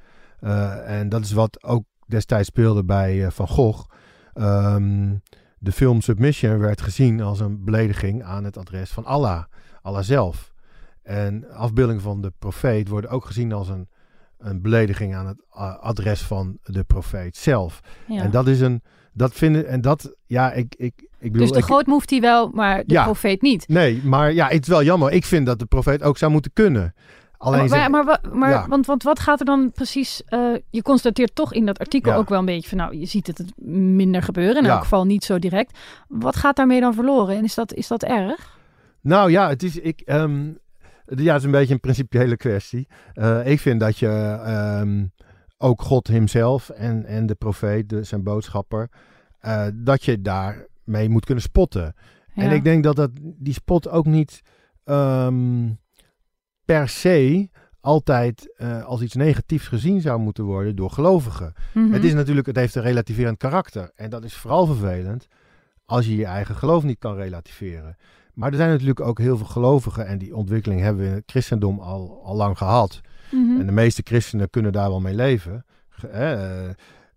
en 0.87 1.09
dat 1.09 1.25
is 1.25 1.33
wat 1.33 1.65
ook 1.65 1.85
destijds 2.07 2.49
speelde 2.49 2.85
bij 2.85 3.31
Van 3.31 3.49
Gogh. 3.49 3.91
Ehm, 4.35 5.15
de 5.59 5.73
film 5.73 6.01
Submission 6.01 6.59
werd 6.59 6.81
gezien 6.81 7.21
als 7.21 7.41
een 7.41 7.65
belediging 7.65 8.23
aan 8.23 8.45
het 8.45 8.57
adres 8.57 8.91
van 8.91 9.05
Allah, 9.05 9.43
Allah 9.83 10.03
zelf. 10.03 10.54
En 11.05 11.51
afbeeldingen 11.51 12.03
van 12.03 12.21
de 12.21 12.33
profeet 12.39 12.89
worden 12.89 13.11
ook 13.11 13.25
gezien 13.25 13.53
als 13.53 13.69
een, 13.69 13.89
een 14.39 14.63
belediging 14.63 15.15
aan 15.15 15.27
het 15.27 15.45
adres 15.81 16.23
van 16.23 16.59
de 16.63 16.85
profeet 16.85 17.37
zelf. 17.37 17.81
ja. 18.07 18.23
En 18.23 18.31
dat 18.31 18.47
is 18.47 18.61
een, 18.61 18.83
dat 19.13 19.33
vinden, 19.33 19.67
en 19.67 19.81
dat, 19.81 20.15
ja, 20.27 20.53
ik, 20.53 20.75
ik, 20.77 20.93
ik 21.19 21.33
bedoel... 21.33 21.41
dus 21.47 21.51
de 21.51 21.59
ik- 21.59 21.65
grootmoefti 21.65 22.21
wel, 22.21 22.49
maar 22.49 22.85
de 22.87 22.93
Ja. 22.95 23.03
profeet 23.05 23.43
niet. 23.43 23.69
Nee, 23.69 24.01
maar 24.05 24.33
ja, 24.33 24.47
het 24.49 24.63
is 24.63 24.69
wel 24.69 24.83
jammer. 24.83 25.13
Ik 25.13 25.25
vind 25.25 25.47
dat 25.47 25.59
de 25.59 25.67
profeet 25.67 26.03
ook 26.03 26.19
zou 26.19 26.33
moeten 26.33 26.53
kunnen. 26.53 26.95
Alleen 27.37 27.69
maar, 27.69 27.91
maar, 27.91 28.05
maar, 28.05 28.05
wa- 28.23 28.31
maar 28.37 28.51
Ja. 28.51 28.69
want, 28.69 28.87
want 28.87 29.03
wat 29.03 29.19
gaat 29.21 29.41
er 29.41 29.47
dan 29.47 29.73
precies... 29.73 30.23
eh, 30.27 30.41
je 30.71 30.83
constateert 30.83 31.35
toch 31.35 31.53
in 31.53 31.67
dat 31.67 31.79
artikel 31.79 32.13
Ja. 32.13 32.19
ook 32.19 32.29
wel 32.29 32.39
een 32.39 32.45
beetje 32.45 32.69
van... 32.69 32.79
nou, 32.79 32.97
je 32.97 33.07
ziet 33.07 33.27
het 33.27 33.39
het 33.39 33.53
minder 33.67 34.23
gebeuren. 34.23 34.57
In 34.57 34.65
Ja. 34.65 34.71
elk 34.71 34.83
geval 34.83 35.05
niet 35.05 35.25
zo 35.25 35.39
direct. 35.39 35.79
Wat 36.09 36.37
gaat 36.37 36.57
daarmee 36.57 36.81
dan 36.81 36.95
verloren? 36.95 37.37
En 37.37 37.45
is 37.45 37.55
dat, 37.55 37.73
is 37.75 37.89
dat 37.89 38.03
erg? 38.03 38.59
Nou 39.01 39.31
ja, 39.31 39.49
het 39.49 39.63
is, 39.63 39.79
ik, 39.79 40.01
ehm, 40.01 40.51
ja, 41.07 41.33
het 41.33 41.41
is 41.41 41.45
een 41.45 41.51
beetje 41.51 41.75
een 41.75 41.81
principiële 41.81 42.37
kwestie. 42.37 42.89
Eh, 43.13 43.47
ik 43.47 43.61
vind 43.61 43.81
dat 43.81 43.99
je 43.99 44.09
ehm, 44.45 45.05
ook 45.59 45.83
God 45.83 46.07
hemzelf 46.07 46.69
en, 46.69 47.05
en 47.05 47.27
de 47.27 47.35
profeet, 47.35 47.89
de, 47.89 48.03
zijn 48.03 48.23
boodschapper, 48.23 48.89
eh, 49.39 49.67
dat 49.75 50.05
je 50.05 50.21
daarmee 50.21 51.09
moet 51.09 51.25
kunnen 51.25 51.45
spotten. 51.45 51.95
En 52.35 52.51
ik 52.51 52.65
denk 52.65 52.85
dat, 52.85 52.97
dat 52.97 53.11
die 53.21 53.53
spot 53.53 53.89
ook 53.89 54.07
niet 54.07 54.41
ehm, 54.85 55.71
per 56.65 56.89
se 56.89 57.49
altijd 57.81 58.55
eh, 58.57 58.85
als 58.85 59.03
iets 59.03 59.15
negatiefs 59.15 59.69
gezien 59.69 60.01
zou 60.01 60.21
moeten 60.21 60.45
worden 60.45 60.77
door 60.77 60.91
gelovigen. 60.91 61.53
Mhm. 61.75 61.93
Het 61.93 62.05
is 62.05 62.15
natuurlijk, 62.15 62.47
het 62.47 62.57
heeft 62.57 62.75
een 62.75 62.83
relativerend 62.83 63.37
karakter. 63.39 63.91
En 63.95 64.11
dat 64.11 64.25
is 64.25 64.35
vooral 64.35 64.67
vervelend 64.67 65.27
als 65.85 66.07
je 66.07 66.17
je 66.17 66.25
eigen 66.25 66.55
geloof 66.55 66.83
niet 66.83 66.99
kan 66.99 67.15
relativeren. 67.15 67.97
Maar 68.35 68.51
er 68.51 68.57
zijn 68.57 68.71
natuurlijk 68.71 69.01
ook 69.01 69.19
heel 69.19 69.37
veel 69.37 69.47
gelovigen 69.47 70.07
en 70.07 70.19
die 70.19 70.37
ontwikkeling 70.37 70.81
hebben 70.81 71.03
we 71.03 71.09
in 71.09 71.15
het 71.15 71.23
christendom 71.27 71.79
al, 71.79 72.21
al 72.25 72.37
lang 72.37 72.59
gehad. 72.59 73.01
Mhm. 73.31 73.61
En 73.61 73.67
de 73.67 73.73
meeste 73.73 74.03
christenen 74.05 74.51
kunnen 74.51 74.73
daar 74.73 74.89
wel 74.89 75.01
mee 75.01 75.15
leven. 75.15 75.65
Ge- 75.89 76.07
eh, 76.09 76.65
eh, 76.65 76.71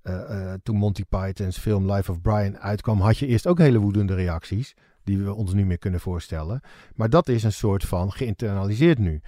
eh, 0.03 0.53
toen 0.63 0.75
Monty 0.75 1.03
Python's 1.10 1.58
film 1.58 1.91
Life 1.91 2.12
of 2.12 2.21
Brian 2.21 2.58
uitkwam, 2.60 2.99
had 2.99 3.17
je 3.17 3.27
eerst 3.27 3.47
ook 3.47 3.58
hele 3.58 3.77
woedende 3.80 4.15
reacties. 4.15 4.73
Die 5.03 5.17
we 5.17 5.34
ons 5.34 5.53
niet 5.53 5.65
meer 5.65 5.77
kunnen 5.77 5.99
voorstellen. 5.99 6.62
Maar 6.95 7.10
dat 7.10 7.27
is 7.27 7.43
een 7.43 7.51
soort 7.51 7.84
van 7.84 8.12
geïnternaliseerd 8.12 8.97
nu. 8.99 9.21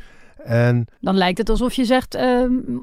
En 0.43 0.86
Dan 0.99 1.15
lijkt 1.17 1.38
het 1.38 1.49
alsof 1.49 1.73
je 1.73 1.86
zegt... 1.86 2.17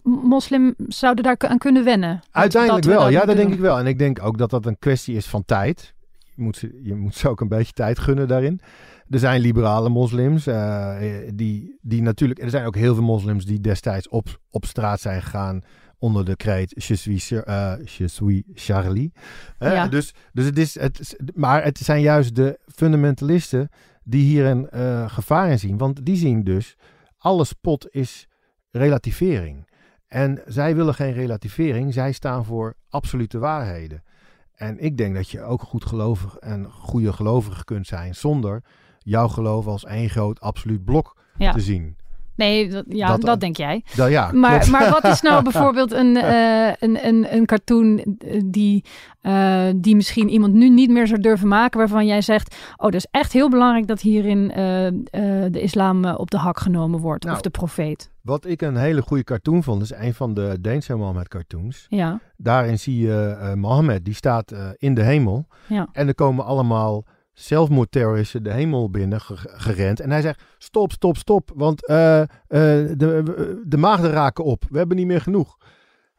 moslim 0.03 0.75
zouden 0.88 1.25
daar 1.25 1.37
aan 1.38 1.59
kunnen 1.59 1.85
wennen. 1.85 2.21
Uiteindelijk 2.31 2.85
dat 2.85 2.92
we 2.95 2.99
wel, 2.99 3.09
ja, 3.09 3.25
dat 3.25 3.37
denk 3.37 3.53
ik 3.53 3.59
wel. 3.61 3.79
En 3.79 3.87
ik 3.87 3.99
denk 3.99 4.23
ook 4.23 4.38
dat 4.38 4.51
dat 4.51 4.66
een 4.66 4.79
kwestie 4.79 5.16
is 5.16 5.27
van 5.27 5.45
tijd. 5.45 5.95
Je 6.37 6.42
moet, 6.42 6.57
ze, 6.57 6.79
je 6.83 6.94
moet 6.94 7.14
ze 7.14 7.29
ook 7.29 7.40
een 7.40 7.49
beetje 7.49 7.72
tijd 7.72 7.99
gunnen 7.99 8.29
daarin. 8.29 8.61
Er 9.09 9.18
zijn 9.18 9.40
liberale 9.40 9.88
moslims, 9.88 10.46
eh, 10.46 10.96
die, 11.35 11.79
die 11.83 12.03
natuurlijk... 12.03 12.42
Er 12.42 12.51
zijn 12.51 12.66
ook 12.66 12.77
heel 12.77 12.94
veel 12.94 13.05
moslims 13.05 13.44
die 13.44 13.61
destijds 13.61 14.09
op, 14.09 14.40
op 14.51 14.64
straat 14.64 15.01
zijn 15.01 15.22
gegaan 15.22 15.62
onder 15.99 16.25
de 16.25 16.37
kreet 16.37 16.85
Je 16.87 16.96
suis, 16.96 17.31
eh, 17.31 17.75
je 17.85 18.09
suis 18.09 18.42
Charlie. 18.55 19.12
Eh, 19.59 19.72
Ja. 19.72 19.88
dus, 19.88 20.14
dus 20.33 20.44
het 20.44 20.59
is, 20.59 20.81
het 20.81 21.01
is... 21.01 21.16
Maar 21.35 21.64
het 21.64 21.79
zijn 21.79 22.01
juist 22.01 22.35
de 22.35 22.59
fundamentalisten 22.66 23.68
die 24.03 24.22
hier 24.22 24.46
een 24.46 24.68
gevaar 25.11 25.51
in 25.51 25.59
zien. 25.59 25.79
Want 25.79 26.05
die 26.07 26.16
zien 26.16 26.44
dus, 26.44 26.77
alle 27.18 27.44
spot 27.44 27.87
is 27.90 28.29
relativering. 28.70 29.68
En 30.07 30.42
zij 30.46 30.77
willen 30.77 30.94
geen 30.94 31.12
relativering, 31.12 31.92
zij 31.92 32.12
staan 32.12 32.44
voor 32.44 32.75
absolute 32.88 33.38
waarheden. 33.38 34.03
En 34.57 34.79
ik 34.79 34.97
denk 34.97 35.14
dat 35.14 35.31
je 35.31 35.42
ook 35.42 35.62
goed 35.62 35.85
gelovig 35.85 36.37
en 36.37 36.71
goede 36.71 37.12
gelovige 37.12 37.64
kunt 37.64 37.87
zijn 37.87 38.14
zonder 38.14 38.62
jouw 38.99 39.29
geloof 39.29 39.66
als 39.66 39.85
één 39.85 40.11
groot 40.11 40.40
absoluut 40.40 40.85
blok 40.85 41.16
Ja. 41.38 41.53
te 41.53 41.61
zien. 41.61 41.97
Nee, 42.37 42.68
dat, 42.68 42.85
ja, 42.88 43.07
Dat- 43.09 43.20
dat, 43.20 43.40
denk 43.40 43.57
jij. 43.57 43.85
Da, 43.96 44.07
ja, 44.07 44.31
Maar, 44.33 44.70
maar 44.70 44.90
wat 44.90 45.05
is 45.05 45.20
nou 45.20 45.42
bijvoorbeeld 45.51 45.92
een, 45.92 46.16
eh, 46.16 46.72
een, 46.79 47.07
een, 47.07 47.35
een 47.35 47.46
cartoon 47.46 47.99
eh, 48.18 48.40
die, 48.44 48.85
eh, 49.20 49.64
die 49.77 49.96
misschien 49.96 50.29
iemand 50.29 50.53
nu 50.53 50.68
niet 50.70 50.90
meer 50.90 51.07
zou 51.07 51.20
durven 51.20 51.49
maken, 51.49 51.79
waarvan 51.79 52.07
jij 52.07 52.20
zegt, 52.20 52.57
oh, 52.77 52.85
dat 52.85 52.94
is 52.94 53.07
echt 53.11 53.33
heel 53.33 53.51
belangrijk 53.51 53.87
dat 53.87 54.01
hierin 54.01 54.51
eh, 54.53 54.87
eh, 54.87 54.92
de 55.53 55.61
islam 55.61 56.05
eh, 56.05 56.14
op 56.18 56.31
de 56.31 56.37
hak 56.38 56.59
genomen 56.61 57.01
wordt, 57.01 57.25
Nou. 57.25 57.37
of 57.37 57.42
de 57.42 57.51
profeet. 57.51 58.11
Wat 58.22 58.46
ik 58.46 58.62
een 58.62 58.77
hele 58.77 59.03
goede 59.03 59.25
cartoon 59.25 59.62
vond, 59.62 59.83
is 59.83 59.92
een 59.94 60.14
van 60.14 60.35
de 60.35 60.59
Deense 60.61 60.94
Mohammed 60.94 61.29
cartoons. 61.29 61.87
Ja, 61.88 62.20
Daarin 62.37 62.79
zie 62.79 62.99
je 62.99 63.37
eh, 63.40 63.53
Mohammed, 63.55 64.05
die 64.05 64.14
staat 64.14 64.51
eh, 64.53 64.64
in 64.77 64.94
de 64.94 65.03
hemel. 65.03 65.46
ja. 65.66 65.88
En 65.92 66.09
er 66.09 66.14
komen 66.14 66.44
allemaal 66.44 67.05
zelfmoordterroristen 67.38 68.42
de 68.42 68.53
hemel 68.53 68.90
binnen 68.90 69.20
ge- 69.20 69.53
gerend. 69.57 70.01
En 70.01 70.11
hij 70.11 70.20
zegt, 70.20 70.42
stop, 70.59 70.92
stop, 70.92 71.16
stop. 71.16 71.53
Want 71.55 71.87
eh, 71.87 72.20
eh, 72.20 72.29
de, 72.96 73.62
de 73.66 73.77
maagden 73.77 74.11
raken 74.11 74.44
op. 74.44 74.64
We 74.70 74.79
hebben 74.79 74.96
niet 74.96 75.07
meer 75.07 75.20
genoeg. 75.20 75.57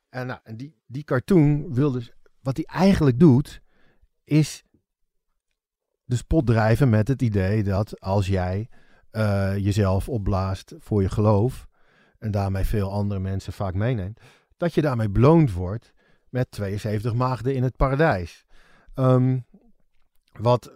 En, 0.10 0.28
nou, 0.28 0.40
en 0.44 0.58
die, 0.58 0.76
die 0.86 1.04
cartoon 1.04 1.74
wil 1.74 1.92
dus... 1.92 2.12
Wat 2.42 2.58
hij 2.58 2.66
eigenlijk 2.66 3.20
doet, 3.20 3.62
is 4.24 4.64
de 6.04 6.16
spot 6.16 6.46
drijven 6.46 6.90
met 6.90 7.08
het 7.08 7.22
idee 7.22 7.64
dat 7.64 8.00
als 8.00 8.28
jij 8.28 8.70
eh, 9.12 9.58
jezelf 9.58 10.10
opblaast 10.10 10.74
voor 10.78 11.02
je 11.02 11.10
geloof... 11.10 11.68
en 12.20 12.32
daarmee 12.32 12.66
veel 12.66 12.92
andere 12.92 13.20
mensen 13.20 13.54
vaak 13.54 13.74
meeneemt... 13.74 14.20
dat 14.58 14.74
je 14.74 14.82
daarmee 14.82 15.10
beloond 15.10 15.54
wordt 15.54 15.94
met 16.30 16.52
72 16.52 17.14
maagden 17.14 17.56
in 17.56 17.64
het 17.64 17.76
paradijs. 17.76 18.46
Ehm, 18.94 19.38
wat 20.40 20.72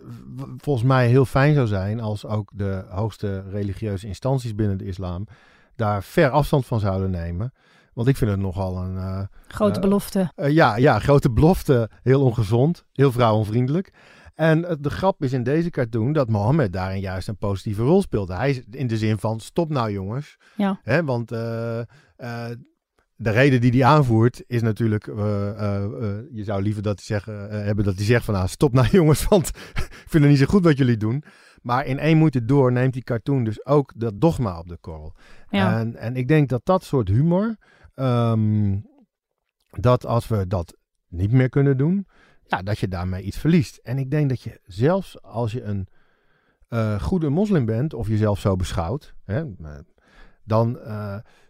volgens 0.57 0.85
mij 0.85 1.07
heel 1.07 1.25
fijn 1.25 1.53
zou 1.53 1.67
zijn 1.67 1.99
als 1.99 2.25
ook 2.25 2.49
de 2.53 2.85
hoogste 2.89 3.43
religieuze 3.49 4.07
instanties 4.07 4.55
binnen 4.55 4.77
de 4.77 4.85
islam 4.85 5.27
daar 5.75 6.03
ver 6.03 6.29
afstand 6.29 6.65
van 6.65 6.79
zouden 6.79 7.09
nemen. 7.11 7.53
Want 7.93 8.07
ik 8.07 8.17
vind 8.17 8.31
het 8.31 8.39
nogal 8.39 8.77
een, 8.77 8.97
eh, 8.97 9.21
Grote 9.47 9.75
Eh, 9.75 9.81
belofte. 9.81 10.31
eh, 10.35 10.51
ja, 10.51 10.75
ja, 10.75 10.99
grote 10.99 11.31
belofte, 11.31 11.89
heel 12.03 12.21
ongezond, 12.21 12.85
heel 12.93 13.11
vrouwonvriendelijk. 13.11 13.93
En 14.35 14.77
de 14.79 14.89
grap 14.89 15.23
is 15.23 15.33
in 15.33 15.43
deze 15.43 15.69
cartoon 15.69 16.13
dat 16.13 16.29
Mohammed 16.29 16.73
daarin 16.73 16.99
juist 16.99 17.27
een 17.27 17.37
positieve 17.37 17.83
rol 17.83 18.01
speelde. 18.01 18.33
Hij 18.33 18.49
is 18.49 18.61
in 18.69 18.87
de 18.87 18.97
zin 18.97 19.17
van, 19.17 19.39
stop 19.39 19.69
nou 19.69 19.91
jongens. 19.91 20.37
Ja. 20.55 20.79
Hè, 20.83 21.03
want 21.03 21.31
de 23.21 23.29
reden 23.29 23.61
die 23.61 23.71
hij 23.71 23.83
aanvoert 23.83 24.43
is 24.47 24.61
natuurlijk, 24.61 25.07
eh, 25.07 25.49
eh, 25.49 25.83
eh, 25.83 26.25
je 26.31 26.43
zou 26.43 26.61
liever 26.61 26.81
dat 26.81 26.95
hij 26.95 27.05
zeggen, 27.05 27.63
hebben 27.63 27.85
dat 27.85 27.95
hij 27.95 28.05
zegt 28.05 28.25
van, 28.25 28.33
nou, 28.33 28.47
stop 28.47 28.73
nou 28.73 28.87
jongens, 28.99 29.27
want 29.27 29.47
ik 29.47 30.03
vind 30.05 30.23
het 30.23 30.31
niet 30.31 30.37
zo 30.37 30.45
goed 30.45 30.63
wat 30.63 30.77
jullie 30.77 30.97
doen. 30.97 31.23
Maar 31.61 31.85
in 31.85 31.99
één 31.99 32.17
moeite 32.17 32.45
door 32.45 32.71
neemt 32.71 32.93
die 32.93 33.03
cartoon 33.03 33.43
dus 33.43 33.65
ook 33.65 33.93
dat 33.95 34.21
dogma 34.21 34.59
op 34.59 34.67
de 34.67 34.77
korrel. 34.77 35.15
Ja. 35.49 35.79
En, 35.79 35.95
en 35.95 36.15
ik 36.15 36.27
denk 36.27 36.49
dat 36.49 36.61
dat 36.63 36.83
soort 36.83 37.07
humor, 37.07 37.57
ehm, 37.93 38.77
dat 39.69 40.05
als 40.05 40.27
we 40.27 40.47
dat 40.47 40.77
niet 41.07 41.31
meer 41.31 41.49
kunnen 41.49 41.77
doen, 41.77 42.07
ja, 42.47 42.61
dat 42.61 42.79
je 42.79 42.87
daarmee 42.87 43.23
iets 43.23 43.37
verliest. 43.37 43.79
En 43.83 43.97
ik 43.97 44.11
denk 44.11 44.29
dat 44.29 44.41
je 44.41 44.59
zelfs 44.63 45.21
als 45.21 45.51
je 45.51 45.63
een 45.63 45.87
goede 46.99 47.29
moslim 47.29 47.65
bent, 47.65 47.93
of 47.93 48.07
jezelf 48.07 48.39
zo 48.39 48.55
beschouwt, 48.55 49.13
hè, 49.23 49.43
dan 50.43 50.79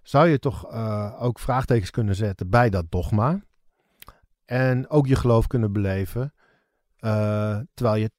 zou 0.04 0.28
je 0.28 0.40
toch 0.40 0.72
eh, 0.72 1.18
ook 1.24 1.40
vraagtekens 1.40 1.90
kunnen 1.90 2.16
zetten 2.16 2.50
bij 2.50 2.70
dat 2.70 2.86
dogma. 2.90 3.40
En 4.46 4.90
ook 4.90 5.08
je 5.08 5.16
geloof 5.16 5.48
kunnen 5.48 5.72
beleven, 5.74 6.34
eh, 6.98 7.58
terwijl 7.74 7.96
je 8.02 8.12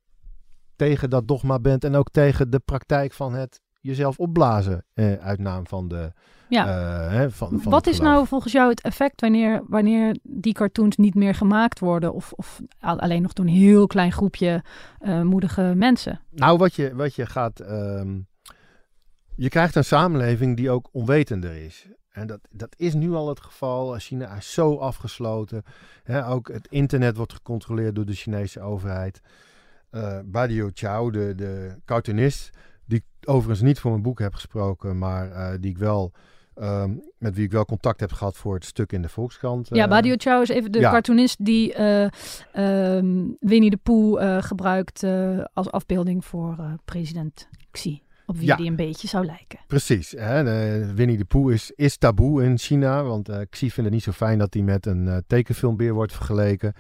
tegen 0.77 1.11
dat 1.11 1.29
dogma 1.29 1.59
bent 1.59 1.85
en 1.85 1.95
ook 1.95 2.11
tegen 2.11 2.51
de 2.51 2.59
praktijk 2.59 3.13
van 3.13 3.35
het 3.35 3.61
jezelf 3.81 4.19
opblazen 4.19 4.85
eh, 4.95 5.13
uit 5.13 5.39
naam 5.39 5.67
van 5.67 5.89
de 5.89 6.13
Ja. 6.49 6.67
eh, 6.67 7.11
hè, 7.11 7.31
van, 7.31 7.61
van 7.61 7.73
Wat 7.73 7.87
is 7.87 8.01
nou 8.01 8.27
volgens 8.27 8.53
jou 8.53 8.71
het 8.71 8.81
effect 8.81 9.21
wanneer, 9.21 9.63
wanneer 9.69 10.17
die 10.23 10.53
cartoons 10.53 10.97
niet 10.97 11.15
meer 11.15 11.35
gemaakt 11.35 11.79
worden? 11.79 12.15
Of, 12.15 12.33
of 12.33 12.61
al- 12.81 13.01
alleen 13.01 13.23
nog 13.23 13.33
door 13.33 13.45
een 13.47 13.53
heel 13.53 13.87
klein 13.87 14.13
groepje 14.13 14.63
moedige 15.23 15.73
mensen? 15.77 16.21
Nou, 16.31 16.59
wat 16.59 16.75
je, 16.75 16.95
wat 16.95 17.15
je 17.15 17.27
gaat. 17.27 17.61
ehm, 17.61 18.19
je 19.37 19.49
krijgt 19.49 19.75
een 19.75 19.85
samenleving 19.85 20.57
die 20.57 20.71
ook 20.71 20.89
onwetender 20.93 21.55
is. 21.65 21.87
En 22.11 22.27
dat, 22.27 22.41
dat 22.51 22.75
is 22.77 22.95
nu 22.95 23.13
al 23.13 23.29
het 23.29 23.41
geval. 23.41 23.99
China 23.99 24.37
is 24.37 24.53
zo 24.53 24.77
afgesloten. 24.77 25.63
Ook 26.27 26.49
het 26.53 26.67
internet 26.71 27.17
wordt 27.17 27.33
gecontroleerd 27.33 27.95
door 27.95 28.05
de 28.05 28.15
Chinese 28.15 28.61
overheid. 28.61 29.21
Eh 29.91 30.19
Badio 30.25 30.71
Chao, 30.75 31.11
de, 31.11 31.35
de 31.35 31.77
cartoonist, 31.85 32.51
die 32.85 32.99
ik 32.99 33.29
overigens 33.29 33.61
niet 33.61 33.79
voor 33.81 33.91
mijn 33.91 34.03
boek 34.03 34.19
heb 34.19 34.35
gesproken, 34.35 34.99
maar 34.99 35.31
eh, 35.31 35.59
die 35.61 35.71
ik 35.71 35.79
wel, 35.79 36.13
ehm, 36.55 36.95
met 37.19 37.35
wie 37.35 37.45
ik 37.45 37.51
wel 37.51 37.65
contact 37.65 38.01
heb 38.01 38.13
gehad 38.13 38.37
voor 38.37 38.55
het 38.55 38.65
stuk 38.65 38.93
in 38.93 39.03
de 39.03 39.09
Volkskrant. 39.09 39.69
ja, 39.69 39.85
eh, 39.85 39.91
Badio 39.91 40.15
Chao 40.17 40.41
is 40.41 40.49
even 40.49 40.73
de 40.73 40.79
ja. 40.79 40.91
cartoonist 40.91 41.45
die 41.45 41.75
eh, 41.75 42.05
ehm, 42.53 43.29
Winnie 43.41 43.71
de 43.71 43.77
Pooh 43.83 44.23
eh, 44.23 44.43
gebruikt 44.43 45.03
eh, 45.03 45.45
als 45.53 45.71
afbeelding 45.71 46.25
voor 46.25 46.57
eh, 46.59 46.73
president 46.85 47.49
Xi. 47.71 48.03
Op 48.33 48.39
wie 48.39 48.47
Ja. 48.47 48.57
die 48.57 48.67
een 48.71 48.77
beetje 48.77 49.09
zou 49.09 49.25
lijken. 49.27 49.59
Precies. 49.67 50.11
Hè? 50.11 50.45
De, 50.45 50.93
Winnie 50.95 51.17
de 51.17 51.25
Pooh 51.25 51.53
is, 51.53 51.71
is 51.75 51.97
taboe 51.97 52.45
in 52.45 52.59
China. 52.59 53.03
Want 53.03 53.29
eh 53.29 53.37
Xi 53.51 53.71
vindt 53.71 53.77
het 53.77 53.91
niet 53.91 54.03
zo 54.03 54.13
fijn 54.13 54.39
dat 54.39 54.55
hij 54.55 54.63
met 54.63 54.87
een 54.87 55.09
eh, 55.09 55.17
tekenfilmbeer 55.27 55.93
wordt 55.93 56.13
vergeleken. 56.13 56.73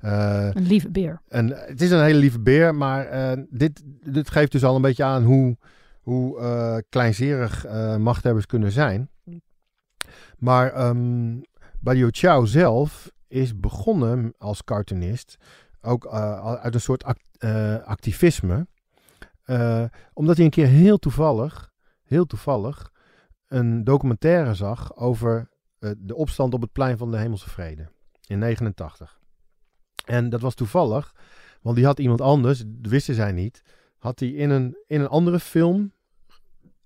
Eh, 0.00 0.48
Een 0.52 0.66
lieve 0.66 0.90
beer. 0.90 1.20
en 1.28 1.48
het 1.48 1.80
is 1.80 1.90
een 1.90 2.02
hele 2.02 2.18
lieve 2.18 2.40
beer, 2.40 2.74
maar 2.74 3.36
dit, 3.50 3.82
dit 4.04 4.30
geeft 4.30 4.52
dus 4.52 4.64
al 4.64 4.76
een 4.76 4.82
beetje 4.82 5.04
aan 5.04 5.24
hoe, 5.24 5.56
hoe 6.00 6.82
kleinzerig 6.88 7.66
machthebbers 7.98 8.46
kunnen 8.46 8.72
zijn. 8.72 9.10
Maar 10.38 10.72
ehm 10.72 11.40
Badio 11.80 12.08
Chao 12.10 12.44
zelf 12.44 13.10
is 13.28 13.58
begonnen 13.60 14.34
als 14.38 14.64
cartoonist 14.64 15.36
ook 15.80 16.06
uit 16.62 16.74
een 16.74 16.80
soort 16.80 17.04
act- 17.04 17.44
activisme. 17.84 18.66
Eh, 19.48 19.84
omdat 20.12 20.36
hij 20.36 20.44
een 20.44 20.50
keer 20.50 20.66
heel 20.66 20.98
toevallig, 20.98 21.72
heel 22.02 22.26
toevallig, 22.26 22.92
een 23.46 23.84
documentaire 23.84 24.54
zag 24.54 24.96
over 24.96 25.48
eh, 25.78 25.90
de 25.98 26.14
opstand 26.14 26.54
op 26.54 26.60
het 26.60 26.72
plein 26.72 26.98
van 26.98 27.10
de 27.10 27.16
Hemelse 27.16 27.50
Vrede 27.50 27.88
in 28.26 28.38
89. 28.38 29.20
En 30.04 30.28
dat 30.28 30.40
was 30.40 30.54
toevallig, 30.54 31.14
want 31.62 31.76
die 31.76 31.84
had 31.84 31.98
iemand 31.98 32.20
anders, 32.20 32.62
dat 32.66 32.90
wisten 32.90 33.14
zij 33.14 33.32
niet, 33.32 33.62
had 33.98 34.20
hij 34.20 34.28
in 34.28 34.50
een, 34.50 34.76
in 34.86 35.00
een 35.00 35.08
andere 35.08 35.40
film 35.40 35.92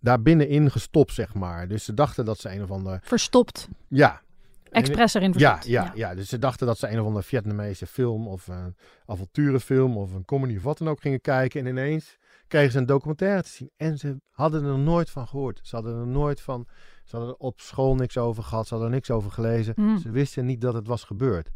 daar 0.00 0.22
binnenin 0.22 0.70
gestopt, 0.70 1.12
zeg 1.12 1.34
maar. 1.34 1.68
Dus 1.68 1.84
ze 1.84 1.94
dachten 1.94 2.24
dat 2.24 2.38
ze 2.38 2.50
een 2.50 2.62
of 2.62 2.70
ander... 2.70 3.00
Verstopt. 3.02 3.68
Ja. 3.88 4.22
Expres 4.70 5.14
erin 5.14 5.32
Ja, 5.36 5.50
verstopt. 5.50 5.66
ja, 5.66 5.92
ja, 5.94 6.14
dus 6.14 6.28
ze 6.28 6.38
dachten 6.38 6.66
dat 6.66 6.78
ze 6.78 6.88
een 6.88 7.00
of 7.00 7.06
andere 7.06 7.24
Vietnamese 7.24 7.86
film 7.86 8.28
of 8.28 8.48
een 8.48 8.76
avonturenfilm 9.06 9.96
of 9.96 10.12
een 10.12 10.24
comedy 10.24 10.56
of 10.56 10.62
wat 10.62 10.78
dan 10.78 10.88
ook 10.88 11.00
gingen 11.00 11.20
kijken. 11.20 11.60
En 11.60 11.66
ineens 11.66 12.18
kregen 12.52 12.72
ze 12.72 12.78
een 12.78 12.86
documentaire 12.86 13.42
te 13.42 13.48
zien. 13.48 13.70
En 13.76 13.98
ze 13.98 14.20
hadden 14.30 14.64
er 14.64 14.78
nooit 14.78 15.10
van 15.10 15.28
gehoord. 15.28 15.60
Ze 15.62 15.74
hadden 15.74 16.00
er 16.00 16.06
nooit 16.06 16.40
van, 16.40 16.66
ze 17.04 17.16
hadden 17.16 17.34
er 17.34 17.40
op 17.40 17.60
school 17.60 17.94
niks 17.94 18.18
over 18.18 18.42
gehad. 18.42 18.66
Ze 18.66 18.74
hadden 18.74 18.90
er 18.90 18.94
niks 18.94 19.10
over 19.10 19.30
gelezen. 19.30 19.72
Hmm. 19.76 19.98
Ze 19.98 20.10
wisten 20.10 20.46
niet 20.46 20.60
dat 20.60 20.74
het 20.74 20.86
was 20.86 21.04
gebeurd. 21.04 21.50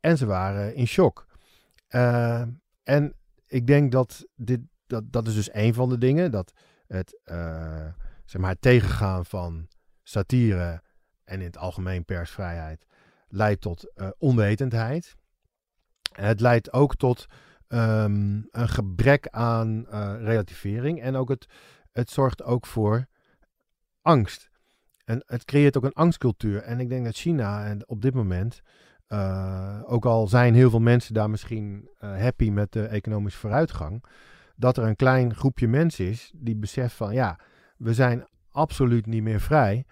En 0.00 0.18
ze 0.18 0.26
waren 0.26 0.74
in 0.74 0.86
shock. 0.86 1.26
Eh, 1.88 2.42
en 2.82 3.14
ik 3.46 3.66
denk 3.66 3.92
dat 3.92 4.26
dit, 4.34 4.60
dat, 4.86 5.12
dat 5.12 5.26
is 5.26 5.34
dus 5.34 5.54
een 5.54 5.74
van 5.74 5.88
de 5.88 5.98
dingen. 5.98 6.30
Dat 6.30 6.52
het, 6.86 7.20
eh, 7.24 7.86
zeg 8.24 8.40
maar, 8.40 8.50
het 8.50 8.60
tegengaan 8.60 9.26
van 9.26 9.68
satire 10.02 10.82
en 11.24 11.38
in 11.40 11.46
het 11.46 11.58
algemeen 11.58 12.04
persvrijheid 12.04 12.86
leidt 13.28 13.60
tot 13.60 13.92
eh, 13.94 14.08
onwetendheid. 14.18 15.14
Het 16.12 16.40
leidt 16.40 16.72
ook 16.72 16.96
tot 16.96 17.26
ehm, 17.68 18.42
een 18.50 18.68
gebrek 18.68 19.28
aan 19.28 19.86
eh, 19.86 20.14
relativering 20.18 21.02
en 21.02 21.16
ook 21.16 21.28
het, 21.28 21.46
het 21.92 22.10
zorgt 22.10 22.42
ook 22.42 22.66
voor 22.66 23.06
angst. 24.02 24.50
En 25.04 25.22
het 25.26 25.44
creëert 25.44 25.76
ook 25.76 25.84
een 25.84 25.92
angstcultuur. 25.92 26.62
En 26.62 26.80
ik 26.80 26.88
denk 26.88 27.04
dat 27.04 27.16
China 27.16 27.64
en 27.64 27.88
op 27.88 28.02
dit 28.02 28.14
moment, 28.14 28.60
eh, 29.06 29.82
ook 29.84 30.04
al 30.04 30.28
zijn 30.28 30.54
heel 30.54 30.70
veel 30.70 30.80
mensen 30.80 31.14
daar 31.14 31.30
misschien 31.30 31.90
eh, 31.98 32.18
happy 32.20 32.50
met 32.50 32.72
de 32.72 32.86
economische 32.86 33.38
vooruitgang, 33.38 34.04
dat 34.56 34.76
er 34.76 34.84
een 34.84 34.96
klein 34.96 35.34
groepje 35.34 35.68
mensen 35.68 36.06
is 36.06 36.32
die 36.34 36.56
beseft 36.56 36.94
van 36.94 37.14
ja, 37.14 37.38
we 37.76 37.94
zijn 37.94 38.26
absoluut 38.50 39.06
niet 39.06 39.22
meer 39.22 39.40
vrij 39.40 39.86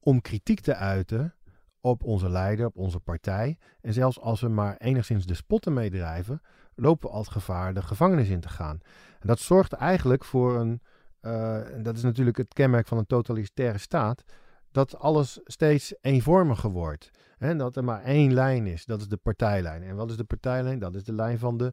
om 0.00 0.20
kritiek 0.20 0.60
te 0.60 0.74
uiten 0.74 1.34
op 1.80 2.02
onze 2.02 2.30
leider, 2.30 2.66
op 2.66 2.76
onze 2.76 3.00
partij. 3.00 3.58
En 3.80 3.92
zelfs 3.92 4.20
als 4.20 4.40
we 4.40 4.48
maar 4.48 4.76
enigszins 4.76 5.26
de 5.26 5.34
spotten 5.34 5.72
meedrijven, 5.72 6.42
lopen 6.82 7.08
we 7.08 7.14
al 7.14 7.20
het 7.20 7.30
gevaar 7.30 7.74
de 7.74 7.82
gevangenis 7.82 8.28
in 8.28 8.40
te 8.40 8.48
gaan. 8.48 8.80
En 9.20 9.26
dat 9.26 9.38
zorgt 9.38 9.72
eigenlijk 9.72 10.24
voor 10.24 10.56
een, 10.56 10.80
eh, 11.20 11.74
en 11.74 11.82
dat 11.82 11.96
is 11.96 12.02
natuurlijk 12.02 12.36
het 12.36 12.52
kenmerk 12.52 12.86
van 12.86 12.98
een 12.98 13.06
totalitaire 13.06 13.78
staat, 13.78 14.22
dat 14.70 14.98
alles 14.98 15.40
steeds 15.44 15.94
eenvormiger 16.00 16.70
wordt. 16.70 17.10
En 17.38 17.58
dat 17.58 17.76
er 17.76 17.84
maar 17.84 18.02
één 18.02 18.32
lijn 18.32 18.66
is, 18.66 18.84
dat 18.84 19.00
is 19.00 19.08
de 19.08 19.16
partijlijn. 19.16 19.82
En 19.82 19.96
wat 19.96 20.10
is 20.10 20.16
de 20.16 20.24
partijlijn? 20.24 20.78
Dat 20.78 20.94
is 20.94 21.04
de 21.04 21.12
lijn 21.12 21.38
van 21.38 21.56
de, 21.56 21.72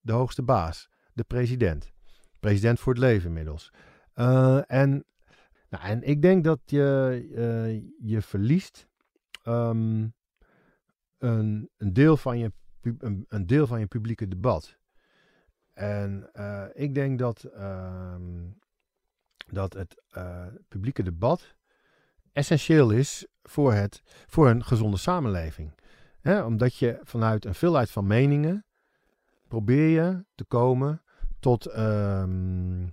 de 0.00 0.12
hoogste 0.12 0.42
baas, 0.42 0.88
de 1.12 1.24
president. 1.24 1.90
President 2.40 2.80
voor 2.80 2.92
het 2.92 3.02
leven 3.02 3.28
inmiddels. 3.28 3.72
Eh, 4.12 4.70
en, 4.70 5.04
nou, 5.68 5.84
en 5.84 6.02
ik 6.02 6.22
denk 6.22 6.44
dat 6.44 6.60
je, 6.64 6.82
eh, 7.34 8.08
je 8.10 8.22
verliest 8.22 8.88
ehm, 9.42 10.08
een, 11.18 11.70
een, 11.76 11.92
deel 11.92 12.16
van 12.16 12.38
je, 12.38 12.52
een, 12.82 13.46
deel 13.46 13.66
van 13.66 13.80
je 13.80 13.86
publieke 13.86 14.28
debat. 14.28 14.78
En 15.72 16.28
eh, 16.32 16.64
ik 16.72 16.94
denk 16.94 17.18
dat, 17.18 17.42
ehm, 17.42 18.48
dat 19.46 19.72
het 19.72 20.02
eh, 20.10 20.46
publieke 20.68 21.02
debat 21.02 21.54
essentieel 22.32 22.90
is 22.90 23.26
voor, 23.42 23.72
het, 23.72 24.02
voor 24.26 24.48
een 24.48 24.64
gezonde 24.64 24.96
samenleving. 24.96 25.78
Omdat 26.44 26.76
je 26.76 26.98
vanuit 27.02 27.44
een 27.44 27.54
veelheid 27.54 27.90
van 27.90 28.06
meningen 28.06 28.64
probeer 29.48 29.88
je 29.88 30.24
te 30.34 30.44
komen 30.44 31.02
tot, 31.38 31.66
ehm, 31.66 32.88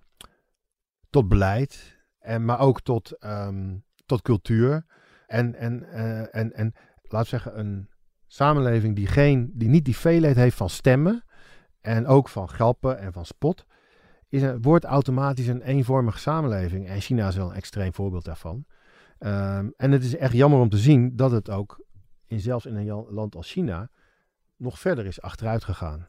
tot 1.10 1.28
beleid, 1.28 1.98
en, 2.20 2.46
maar 2.46 2.60
ook 2.60 2.82
tot, 2.82 3.12
ehm, 3.12 3.78
tot 4.06 4.22
cultuur. 4.22 4.86
En, 5.28 5.56
en, 5.56 5.90
eh, 5.92 6.36
en, 6.36 6.54
en 6.54 6.74
laat 7.02 7.28
zeggen, 7.28 7.60
een 7.60 7.90
samenleving 8.28 8.96
die, 8.96 9.08
geen, 9.08 9.52
die 9.54 9.70
niet 9.70 9.86
die 9.86 9.98
veelheid 9.98 10.36
heeft 10.36 10.56
van 10.58 10.70
stemmen 10.70 11.24
en 11.82 12.08
ook 12.08 12.30
van 12.30 12.48
grappen 12.50 13.00
en 13.00 13.14
van 13.14 13.26
spot, 13.26 13.66
is 14.30 14.42
een, 14.42 14.62
wordt 14.62 14.86
automatisch 14.86 15.48
een 15.48 15.62
eenvormige 15.62 16.20
samenleving. 16.20 16.88
En 16.88 17.02
China 17.02 17.28
is 17.28 17.36
wel 17.36 17.50
een 17.50 17.56
extreem 17.56 17.94
voorbeeld 17.94 18.26
daarvan. 18.26 18.66
Ehm, 19.20 19.70
en 19.78 19.92
het 19.92 20.04
is 20.04 20.16
echt 20.16 20.34
jammer 20.34 20.60
om 20.60 20.70
te 20.70 20.78
zien 20.78 21.16
dat 21.16 21.32
het 21.32 21.50
ook, 21.50 21.86
in, 22.26 22.40
zelfs 22.40 22.66
in 22.66 22.76
een 22.76 23.06
land 23.10 23.36
als 23.36 23.52
China, 23.52 23.90
nog 24.58 24.80
verder 24.80 25.06
is 25.06 25.22
achteruit 25.22 25.64
gegaan. 25.64 26.08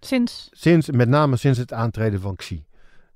Sinds. 0.00 0.48
Sinds, 0.52 0.90
met 0.90 1.08
name 1.08 1.36
sinds 1.36 1.58
het 1.58 1.72
aantreden 1.72 2.20
van 2.20 2.36
Xi 2.36 2.66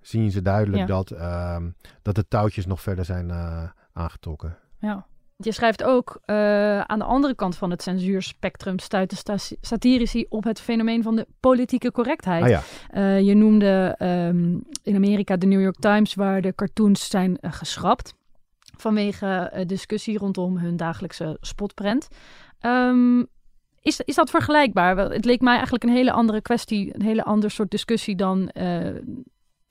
zien 0.00 0.30
ze 0.30 0.42
duidelijk 0.42 0.78
Ja. 0.78 0.86
dat, 0.86 1.10
ehm, 1.10 1.70
dat 2.02 2.14
de 2.14 2.28
touwtjes 2.28 2.66
nog 2.66 2.80
verder 2.80 3.04
zijn 3.04 3.30
eh, 3.30 3.70
aangetrokken. 3.92 4.58
Ja. 4.78 5.06
Je 5.38 5.52
schrijft 5.52 5.82
ook, 5.82 6.18
eh, 6.24 6.80
aan 6.80 6.98
de 6.98 7.04
andere 7.04 7.34
kant 7.34 7.56
van 7.56 7.70
het 7.70 7.82
censuurspectrum 7.82 8.78
stuiten 8.78 9.16
sta- 9.16 9.56
satirici 9.60 10.26
op 10.28 10.44
het 10.44 10.60
fenomeen 10.60 11.02
van 11.02 11.16
de 11.16 11.26
politieke 11.40 11.92
correctheid. 11.92 12.42
Ah 12.42 12.48
ja, 12.48 12.62
Eh, 12.90 13.20
je 13.20 13.34
noemde 13.34 13.94
ehm, 13.98 14.58
in 14.82 14.94
Amerika 14.94 15.36
de 15.36 15.46
New 15.46 15.60
York 15.60 15.78
Times, 15.78 16.14
waar 16.14 16.40
de 16.40 16.54
cartoons 16.54 17.08
zijn 17.08 17.38
eh, 17.38 17.52
geschrapt. 17.52 18.14
Vanwege 18.76 19.64
discussie 19.66 20.18
rondom 20.18 20.56
hun 20.58 20.76
dagelijkse 20.76 21.36
spotprent. 21.40 22.08
Ehm, 22.60 23.18
is, 23.80 24.00
is 24.00 24.14
dat 24.14 24.30
vergelijkbaar? 24.30 24.96
Het 24.96 25.24
leek 25.24 25.40
mij 25.40 25.54
eigenlijk 25.54 25.84
een 25.84 25.90
hele 25.90 26.12
andere 26.12 26.42
kwestie, 26.42 26.94
een 26.94 27.02
hele 27.02 27.24
ander 27.24 27.50
soort 27.50 27.70
discussie 27.70 28.16
dan 28.16 28.48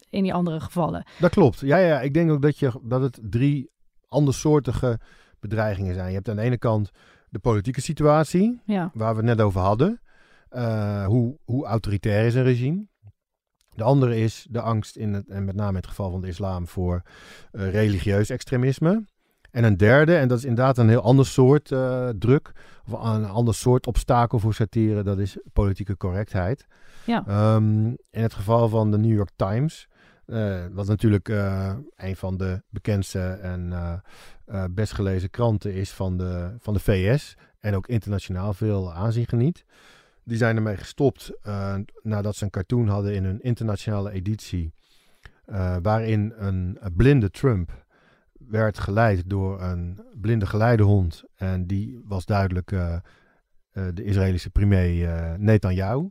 in 0.10 0.24
die 0.24 0.34
andere 0.34 0.60
gevallen. 0.60 1.04
dat 1.20 1.32
klopt. 1.32 1.60
Ja, 1.60 1.78
ja, 1.78 2.02
ik 2.02 2.14
denk 2.14 2.32
ook 2.32 2.42
dat, 2.42 2.60
je, 2.60 2.72
dat 2.82 3.02
het 3.02 3.20
drie 3.24 3.70
andersoortige 4.08 5.00
bedreigingen 5.48 5.94
zijn. 5.94 6.08
Je 6.08 6.16
hebt 6.16 6.30
aan 6.30 6.36
de 6.36 6.42
ene 6.42 6.58
kant 6.58 6.92
de 7.30 7.40
politieke 7.40 7.82
situatie, 7.82 8.62
Ja, 8.66 8.92
waar 8.94 9.12
we 9.12 9.18
het 9.18 9.38
net 9.38 9.42
over 9.42 9.62
hadden. 9.62 10.02
Eh, 10.50 11.06
hoe, 11.06 11.38
hoe 11.44 11.66
autoritair 11.66 12.26
is 12.26 12.36
een 12.36 12.44
regime? 12.44 12.88
De 13.76 13.84
andere 13.84 14.18
is 14.18 14.48
de 14.50 14.62
angst, 14.62 14.96
in 14.96 15.14
het, 15.14 15.30
en 15.30 15.46
met 15.46 15.56
name 15.56 15.70
in 15.70 15.76
het 15.76 15.88
geval 15.88 16.12
van 16.12 16.22
de 16.22 16.28
islam, 16.28 16.68
voor 16.68 17.02
eh, 17.52 17.72
religieus 17.72 18.30
extremisme. 18.30 19.06
En 19.52 19.64
een 19.64 19.78
derde, 19.78 20.16
en 20.16 20.28
dat 20.28 20.38
is 20.38 20.46
inderdaad 20.46 20.78
een 20.78 20.90
heel 20.90 21.02
ander 21.02 21.26
soort 21.26 21.72
eh, 21.72 22.10
druk, 22.10 22.52
of 22.88 22.94
een 22.94 23.26
ander 23.26 23.54
soort 23.54 23.88
obstakel 23.88 24.40
voor 24.40 24.54
satire, 24.54 25.04
dat 25.04 25.20
is 25.20 25.38
politieke 25.54 25.98
correctheid. 25.98 26.68
Ja. 27.06 27.24
Ehm, 27.28 27.86
in 27.88 28.22
het 28.22 28.34
geval 28.34 28.70
van 28.70 28.92
de 28.92 28.98
New 28.98 29.14
York 29.14 29.32
Times, 29.36 29.88
eh, 30.26 30.66
wat 30.72 30.88
natuurlijk 30.88 31.30
eh, 31.30 31.76
een 31.96 32.16
van 32.16 32.38
de 32.38 32.62
bekendste 32.70 33.20
en 33.30 33.72
eh, 34.46 34.64
best 34.72 34.94
gelezen 34.94 35.30
kranten 35.30 35.74
is 35.74 35.92
van 35.92 36.18
de, 36.18 36.56
van 36.60 36.74
de 36.74 36.80
VS, 36.80 37.36
en 37.60 37.76
ook 37.76 37.88
internationaal 37.88 38.54
veel 38.54 38.94
aanzien 38.94 39.28
geniet. 39.28 39.66
Die 40.24 40.38
zijn 40.38 40.56
ermee 40.56 40.78
gestopt 40.78 41.32
nadat 42.02 42.36
ze 42.36 42.44
een 42.44 42.50
cartoon 42.50 42.88
hadden 42.88 43.14
in 43.14 43.24
hun 43.24 43.42
internationale 43.42 44.12
editie. 44.12 44.74
waarin 45.82 46.34
een, 46.38 46.80
blinde 46.96 47.30
Trump 47.30 47.86
werd 48.34 48.80
geleid 48.80 49.30
door 49.30 49.62
een 49.62 50.02
blinde 50.22 50.46
geleidehond. 50.46 51.24
En 51.36 51.68
die 51.68 52.02
was 52.06 52.26
duidelijk 52.26 52.70
de 53.72 54.04
Israëlische 54.04 54.50
premier 54.50 55.10
Netanyahu. 55.40 56.10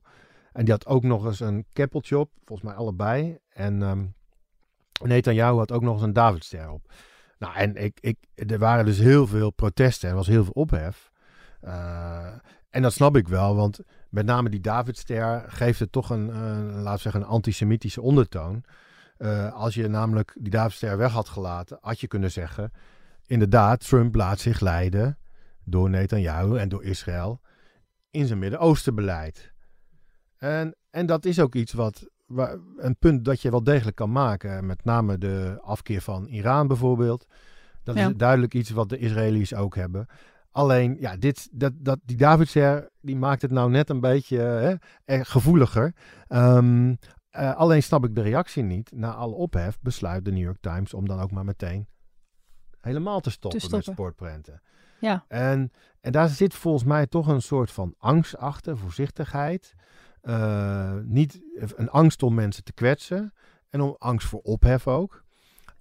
En 0.54 0.64
die 0.64 0.72
had 0.72 0.86
ook 0.86 1.02
nog 1.02 1.24
eens 1.24 1.40
een 1.40 1.66
keppeltje 1.72 2.18
op, 2.18 2.30
volgens 2.44 2.68
mij 2.68 2.76
allebei. 2.76 3.38
En 3.48 3.82
ehm 3.82 4.04
Netanyahu 5.02 5.56
had 5.56 5.72
ook 5.72 5.82
nog 5.82 5.94
eens 5.94 6.02
een 6.02 6.12
Davidster 6.12 6.70
op. 6.70 6.92
Nou, 7.38 7.54
en 7.54 7.76
ik, 7.76 7.98
ik, 8.00 8.18
er 8.34 8.58
waren 8.58 8.84
dus 8.84 8.98
heel 8.98 9.26
veel 9.26 9.50
protesten. 9.50 10.08
Er 10.08 10.14
was 10.14 10.26
heel 10.26 10.44
veel 10.44 10.52
ophef. 10.52 11.10
Eh, 11.60 12.32
en 12.70 12.82
dat 12.82 12.92
snap 12.92 13.16
ik 13.16 13.28
wel, 13.28 13.56
want 13.56 13.80
met 14.08 14.26
name 14.26 14.50
die 14.50 14.60
Davidster 14.60 15.44
geeft 15.46 15.78
het 15.78 15.92
toch 15.92 16.10
een, 16.10 16.36
een 16.36 16.72
laten 16.72 16.94
we 16.94 16.98
zeggen, 16.98 17.20
een 17.20 17.26
antisemitische 17.26 18.00
ondertoon. 18.00 18.64
Eh, 19.16 19.52
als 19.52 19.74
je 19.74 19.88
namelijk 19.88 20.36
die 20.38 20.50
Davidster 20.50 20.96
weg 20.96 21.12
had 21.12 21.28
gelaten, 21.28 21.78
had 21.80 22.00
je 22.00 22.06
kunnen 22.06 22.30
zeggen... 22.30 22.72
Inderdaad, 23.26 23.88
Trump 23.88 24.14
laat 24.14 24.38
zich 24.38 24.60
leiden 24.60 25.18
door 25.64 25.90
Netanyahu 25.90 26.58
en 26.58 26.68
door 26.68 26.84
Israël 26.84 27.40
in 28.10 28.26
zijn 28.26 28.38
Midden-Oosten-beleid. 28.38 29.53
En, 30.36 30.74
en 30.90 31.06
dat 31.06 31.24
is 31.24 31.40
ook 31.40 31.54
iets 31.54 31.72
wat, 31.72 32.08
waar, 32.26 32.58
een 32.76 32.96
punt 32.98 33.24
dat 33.24 33.40
je 33.42 33.50
wel 33.50 33.62
degelijk 33.64 33.96
kan 33.96 34.12
maken. 34.12 34.66
Met 34.66 34.84
name 34.84 35.18
de 35.18 35.58
afkeer 35.62 36.00
van 36.00 36.26
Iran 36.26 36.66
bijvoorbeeld. 36.66 37.26
Dat 37.82 37.96
Ja. 37.96 38.08
is 38.08 38.14
duidelijk 38.16 38.54
iets 38.54 38.70
wat 38.70 38.88
de 38.88 38.98
Israëli's 38.98 39.54
ook 39.54 39.74
hebben. 39.74 40.06
Alleen, 40.50 40.96
ja, 41.00 41.16
dit, 41.16 41.48
dat, 41.52 41.72
dat, 41.76 41.98
die 42.04 42.16
Davidser, 42.16 42.90
die 43.00 43.16
maakt 43.16 43.42
het 43.42 43.50
nou 43.50 43.70
net 43.70 43.90
een 43.90 44.00
beetje 44.00 44.38
hè, 45.04 45.24
gevoeliger. 45.24 45.94
Ehm, 46.28 46.94
eh, 47.30 47.54
alleen 47.56 47.82
snap 47.82 48.04
ik 48.04 48.14
de 48.14 48.22
reactie 48.22 48.62
niet. 48.62 48.92
Na 48.94 49.12
alle 49.14 49.34
ophef 49.34 49.78
besluit 49.80 50.24
de 50.24 50.32
New 50.32 50.42
York 50.42 50.60
Times 50.60 50.94
om 50.94 51.08
dan 51.08 51.20
ook 51.20 51.30
maar 51.30 51.44
meteen 51.44 51.86
helemaal 52.80 53.20
te 53.20 53.30
stoppen, 53.30 53.60
stoppen. 53.60 53.78
met 53.86 53.94
sportprenten. 53.96 54.62
ja. 55.00 55.24
En, 55.28 55.70
en 56.00 56.12
daar 56.12 56.28
zit 56.28 56.54
volgens 56.54 56.84
mij 56.84 57.06
toch 57.06 57.26
een 57.26 57.42
soort 57.42 57.70
van 57.70 57.94
angst 57.98 58.36
achter, 58.36 58.78
voorzichtigheid. 58.78 59.74
Eh, 60.24 60.92
niet 61.04 61.40
een 61.76 61.90
angst 61.90 62.22
om 62.22 62.34
mensen 62.34 62.64
te 62.64 62.72
kwetsen. 62.72 63.32
En 63.70 63.80
om 63.80 63.96
angst 63.98 64.28
voor 64.28 64.40
ophef 64.40 64.86
ook. 64.88 65.22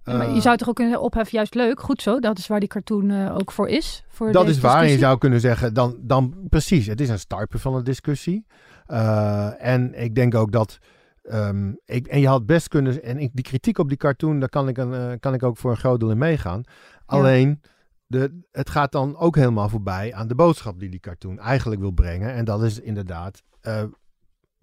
Ja, 0.04 0.16
maar 0.16 0.26
Eh, 0.26 0.34
je 0.34 0.40
zou 0.40 0.56
toch 0.56 0.68
ook 0.68 0.74
kunnen 0.74 0.92
zeggen, 0.94 1.12
ophef 1.12 1.30
juist 1.30 1.54
leuk, 1.54 1.80
goed 1.80 2.02
zo. 2.02 2.20
Dat 2.20 2.38
is 2.38 2.46
waar 2.46 2.60
die 2.60 2.68
cartoon 2.68 3.10
eh, 3.10 3.34
ook 3.36 3.52
voor 3.52 3.68
is. 3.68 4.04
Voor 4.08 4.32
dat 4.32 4.48
is 4.48 4.60
waar. 4.60 4.82
En 4.82 4.90
je 4.90 4.98
zou 4.98 5.18
kunnen 5.18 5.40
zeggen, 5.40 5.74
dan, 5.74 5.96
dan 6.00 6.34
precies, 6.48 6.86
het 6.86 7.00
is 7.00 7.08
een 7.08 7.18
startpunt 7.18 7.62
van 7.62 7.74
een 7.74 7.84
discussie. 7.84 8.46
Eh, 8.86 9.66
en 9.66 10.02
ik 10.02 10.14
denk 10.14 10.34
ook 10.34 10.52
dat. 10.52 10.78
ehm, 11.22 11.72
ik, 11.84 12.06
en 12.06 12.20
je 12.20 12.28
had 12.28 12.46
best 12.46 12.68
kunnen. 12.68 13.02
En 13.02 13.18
ik, 13.18 13.30
die 13.32 13.44
kritiek 13.44 13.78
op 13.78 13.88
die 13.88 13.96
cartoon, 13.96 14.40
daar 14.40 14.48
kan 14.48 14.68
ik, 14.68 14.78
een, 14.78 14.94
eh, 14.94 15.12
kan 15.20 15.34
ik 15.34 15.42
ook 15.42 15.56
voor 15.56 15.70
een 15.70 15.76
groot 15.76 16.00
deel 16.00 16.10
in 16.10 16.18
meegaan. 16.18 16.62
Alleen, 17.06 17.60
de, 18.06 18.40
het 18.52 18.70
gaat 18.70 18.92
dan 18.92 19.16
ook 19.16 19.36
helemaal 19.36 19.68
voorbij 19.68 20.14
aan 20.14 20.28
de 20.28 20.34
boodschap 20.34 20.78
die 20.80 20.88
die 20.90 21.00
cartoon 21.00 21.38
eigenlijk 21.38 21.80
wil 21.80 21.90
brengen. 21.90 22.32
En 22.32 22.44
dat 22.44 22.62
is 22.62 22.80
inderdaad. 22.80 23.42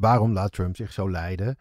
Eh, 0.02 0.10
waarom 0.10 0.34
laat 0.34 0.52
Trump 0.52 0.76
zich 0.76 0.94
zo 0.94 1.10
leiden 1.12 1.58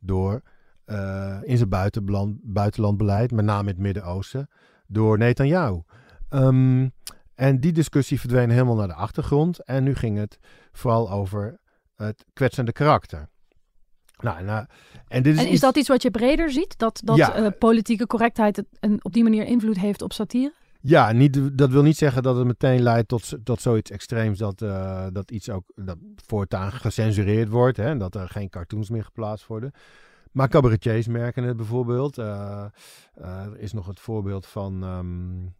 door. 0.00 0.42
eh, 0.84 1.38
in 1.42 1.56
zijn 1.56 1.68
buitenland, 1.68 2.38
buitenlandbeleid, 2.42 3.30
met 3.30 3.44
name 3.44 3.60
in 3.62 3.74
het 3.74 3.78
Midden-Oosten, 3.78 4.48
door 4.86 5.18
Netanyahu. 5.18 5.80
Ehm, 6.28 6.88
en 7.34 7.60
die 7.60 7.72
discussie 7.72 8.20
verdween 8.20 8.50
helemaal 8.50 8.74
naar 8.76 8.86
de 8.88 8.94
achtergrond. 8.94 9.64
En 9.64 9.82
nu 9.84 9.94
ging 9.94 10.18
het 10.18 10.38
vooral 10.72 11.10
over 11.10 11.58
het 11.96 12.24
kwetsende 12.32 12.72
karakter. 12.72 13.28
Nou, 14.20 14.42
nou, 14.44 14.66
en 15.08 15.22
dit 15.22 15.34
is, 15.34 15.40
En 15.40 15.46
is 15.46 15.52
iets- 15.52 15.60
dat 15.60 15.76
iets 15.76 15.88
wat 15.88 16.02
je 16.02 16.10
breder 16.10 16.50
ziet? 16.50 16.78
Dat, 16.78 17.00
dat 17.04 17.16
Ja. 17.16 17.34
eh, 17.34 17.46
politieke 17.58 18.06
correctheid 18.06 18.64
een, 18.80 19.04
op 19.04 19.12
die 19.12 19.22
manier 19.22 19.44
invloed 19.44 19.78
heeft 19.78 20.02
op 20.02 20.12
satire? 20.12 20.52
Ja, 20.82 21.12
niet, 21.12 21.58
dat 21.58 21.70
wil 21.70 21.82
niet 21.82 21.96
zeggen 21.96 22.22
dat 22.22 22.36
het 22.36 22.46
meteen 22.46 22.82
leidt 22.82 23.08
tot, 23.08 23.36
tot 23.44 23.60
zoiets 23.60 23.90
extreems 23.90 24.38
dat, 24.38 24.62
eh, 24.62 25.06
dat 25.12 25.30
iets 25.30 25.50
ook 25.50 25.64
dat 25.74 25.96
voortaan 26.26 26.72
gecensureerd 26.72 27.48
wordt. 27.48 27.76
Hè, 27.76 27.84
en 27.84 27.98
dat 27.98 28.14
er 28.14 28.28
geen 28.28 28.48
cartoons 28.48 28.90
meer 28.90 29.04
geplaatst 29.04 29.46
worden. 29.46 29.72
Maar 30.32 30.48
cabaretiers 30.48 31.06
merken 31.06 31.44
het 31.44 31.56
bijvoorbeeld. 31.56 32.18
Eh, 32.18 32.64
eh, 33.14 33.44
er 33.44 33.58
is 33.58 33.72
nog 33.72 33.86
het 33.86 34.00
voorbeeld 34.00 34.46
van. 34.46 34.82
ehm, 34.82 35.58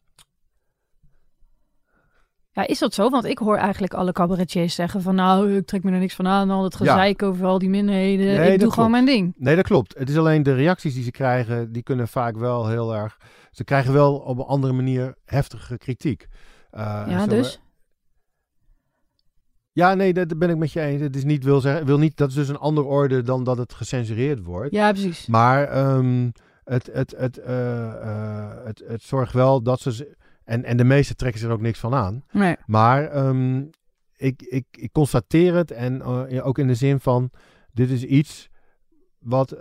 Ja, 2.53 2.67
is 2.67 2.79
dat 2.79 2.95
zo? 2.95 3.09
Want 3.11 3.25
ik 3.25 3.39
hoor 3.39 3.57
eigenlijk 3.57 3.95
alle 3.95 4.13
cabaretiers 4.13 4.75
zeggen 4.75 5.03
van... 5.03 5.15
nou, 5.15 5.57
ik 5.57 5.67
trek 5.67 5.83
me 5.83 5.93
er 5.93 5.99
niks 5.99 6.15
van 6.15 6.27
aan, 6.27 6.51
al 6.51 6.65
het 6.65 6.75
gezeik 6.75 7.23
over 7.23 7.47
al 7.47 7.59
die 7.59 7.69
minderheden. 7.69 8.27
Nee, 8.27 8.45
ik 8.45 8.51
dat 8.51 8.61
doe 8.61 8.73
gewoon 8.73 8.91
mijn 8.91 9.05
ding. 9.05 9.35
Nee, 9.37 9.57
dat 9.57 9.65
klopt. 9.65 9.99
Het 9.99 10.09
is 10.09 10.17
alleen 10.17 10.43
de 10.43 10.55
reacties 10.55 10.95
die 10.95 11.03
ze 11.03 11.11
krijgen, 11.11 11.73
die 11.73 11.83
kunnen 11.83 12.09
vaak 12.09 12.37
wel 12.37 12.69
heel 12.69 12.95
erg... 12.95 13.19
Ze 13.51 13.65
krijgen 13.65 13.93
wel 13.93 14.17
op 14.17 14.39
een 14.39 14.45
andere 14.45 14.73
manier 14.73 15.15
heftige 15.25 15.79
kritiek. 15.79 16.27
Eh, 16.71 17.05
ja, 17.09 17.27
dus? 17.27 17.61
Ja, 19.73 19.95
nee, 19.95 20.13
dat 20.13 20.39
ben 20.39 20.51
ik 20.51 20.57
met 20.57 20.73
je 20.73 20.81
eens. 20.81 21.01
Het 21.01 21.17
is 21.17 21.25
niet, 21.25 21.45
wil 21.45 21.61
zeggen, 21.61 21.87
wil 21.87 21.99
niet, 21.99 22.17
dat 22.17 22.29
is 22.29 22.35
dus 22.35 22.49
een 22.49 22.59
andere 22.59 22.87
orde 22.87 23.23
dan 23.23 23.45
dat 23.45 23.59
het 23.59 23.75
gecensureerd 23.75 24.43
wordt. 24.43 24.73
Ja, 24.73 24.93
precies. 24.93 25.27
Maar 25.27 25.69
ehm, 25.69 26.31
het, 26.65 26.91
het, 26.93 27.15
het, 27.17 27.39
eh, 27.39 27.87
eh, 27.87 28.65
het, 28.65 28.83
het 28.87 29.03
zorgt 29.03 29.33
wel 29.33 29.63
dat 29.63 29.81
ze... 29.81 30.17
En, 30.45 30.65
en 30.65 30.77
de 30.77 30.85
meesten 30.85 31.17
trekken 31.17 31.41
zich 31.41 31.49
er 31.49 31.55
ook 31.55 31.61
niks 31.61 31.79
van 31.79 31.95
aan. 31.95 32.25
Nee. 32.33 32.57
Maar 32.67 33.05
ehm, 33.05 33.65
ik, 34.17 34.43
ik, 34.43 34.67
ik 34.71 34.93
constateer 34.93 35.55
het 35.55 35.71
en 35.71 36.03
ook 36.43 36.59
in 36.59 36.67
de 36.67 36.75
zin 36.75 37.01
van... 37.01 37.31
Dit 37.73 37.91
is 37.91 38.05
iets 38.05 38.49
wat, 39.19 39.57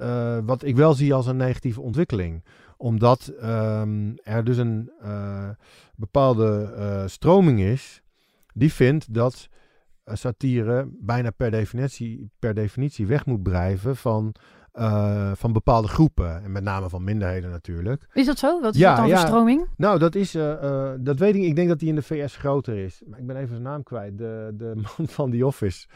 wat 0.45 0.63
ik 0.63 0.75
wel 0.75 0.93
zie 0.93 1.13
als 1.13 1.27
een 1.27 1.37
negatieve 1.37 1.81
ontwikkeling. 1.81 2.43
Omdat 2.81 3.27
ehm, 3.27 4.11
er 4.23 4.43
dus 4.43 4.57
een 4.57 4.91
eh, 5.01 5.49
bepaalde 5.95 6.73
eh, 6.77 7.03
stroming 7.07 7.59
is... 7.59 8.01
die 8.53 8.73
vindt 8.73 9.13
dat 9.13 9.49
eh, 10.03 10.15
satire 10.15 10.89
bijna 10.99 11.29
per 11.29 11.51
definitie, 11.51 12.31
per 12.39 12.53
definitie 12.53 13.07
weg 13.07 13.25
moet 13.25 13.43
blijven 13.43 13.95
van, 13.95 14.35
van 15.33 15.53
bepaalde 15.53 15.87
groepen. 15.87 16.43
En 16.43 16.51
met 16.51 16.63
name 16.63 16.89
van 16.89 17.03
minderheden 17.03 17.49
natuurlijk. 17.49 18.07
Is 18.13 18.25
dat 18.25 18.37
zo? 18.37 18.61
Wat 18.61 18.73
is 18.73 18.79
Ja, 18.79 18.89
dat 18.89 18.97
dan 18.97 19.07
ja. 19.07 19.25
stroming? 19.25 19.67
Nou, 19.77 19.99
dat 19.99 20.15
is, 20.15 20.31
dat 20.99 21.19
weet 21.19 21.35
ik. 21.35 21.43
Ik 21.43 21.55
denk 21.55 21.67
dat 21.67 21.79
die 21.79 21.89
in 21.89 21.95
de 21.95 22.01
VS 22.01 22.35
groter 22.35 22.77
is. 22.77 23.01
Maar 23.07 23.19
ik 23.19 23.27
ben 23.27 23.35
even 23.35 23.49
zijn 23.49 23.61
naam 23.61 23.83
kwijt. 23.83 24.17
De, 24.17 24.53
de 24.57 24.73
man 24.97 25.07
van 25.07 25.31
The 25.31 25.45
Office. 25.45 25.87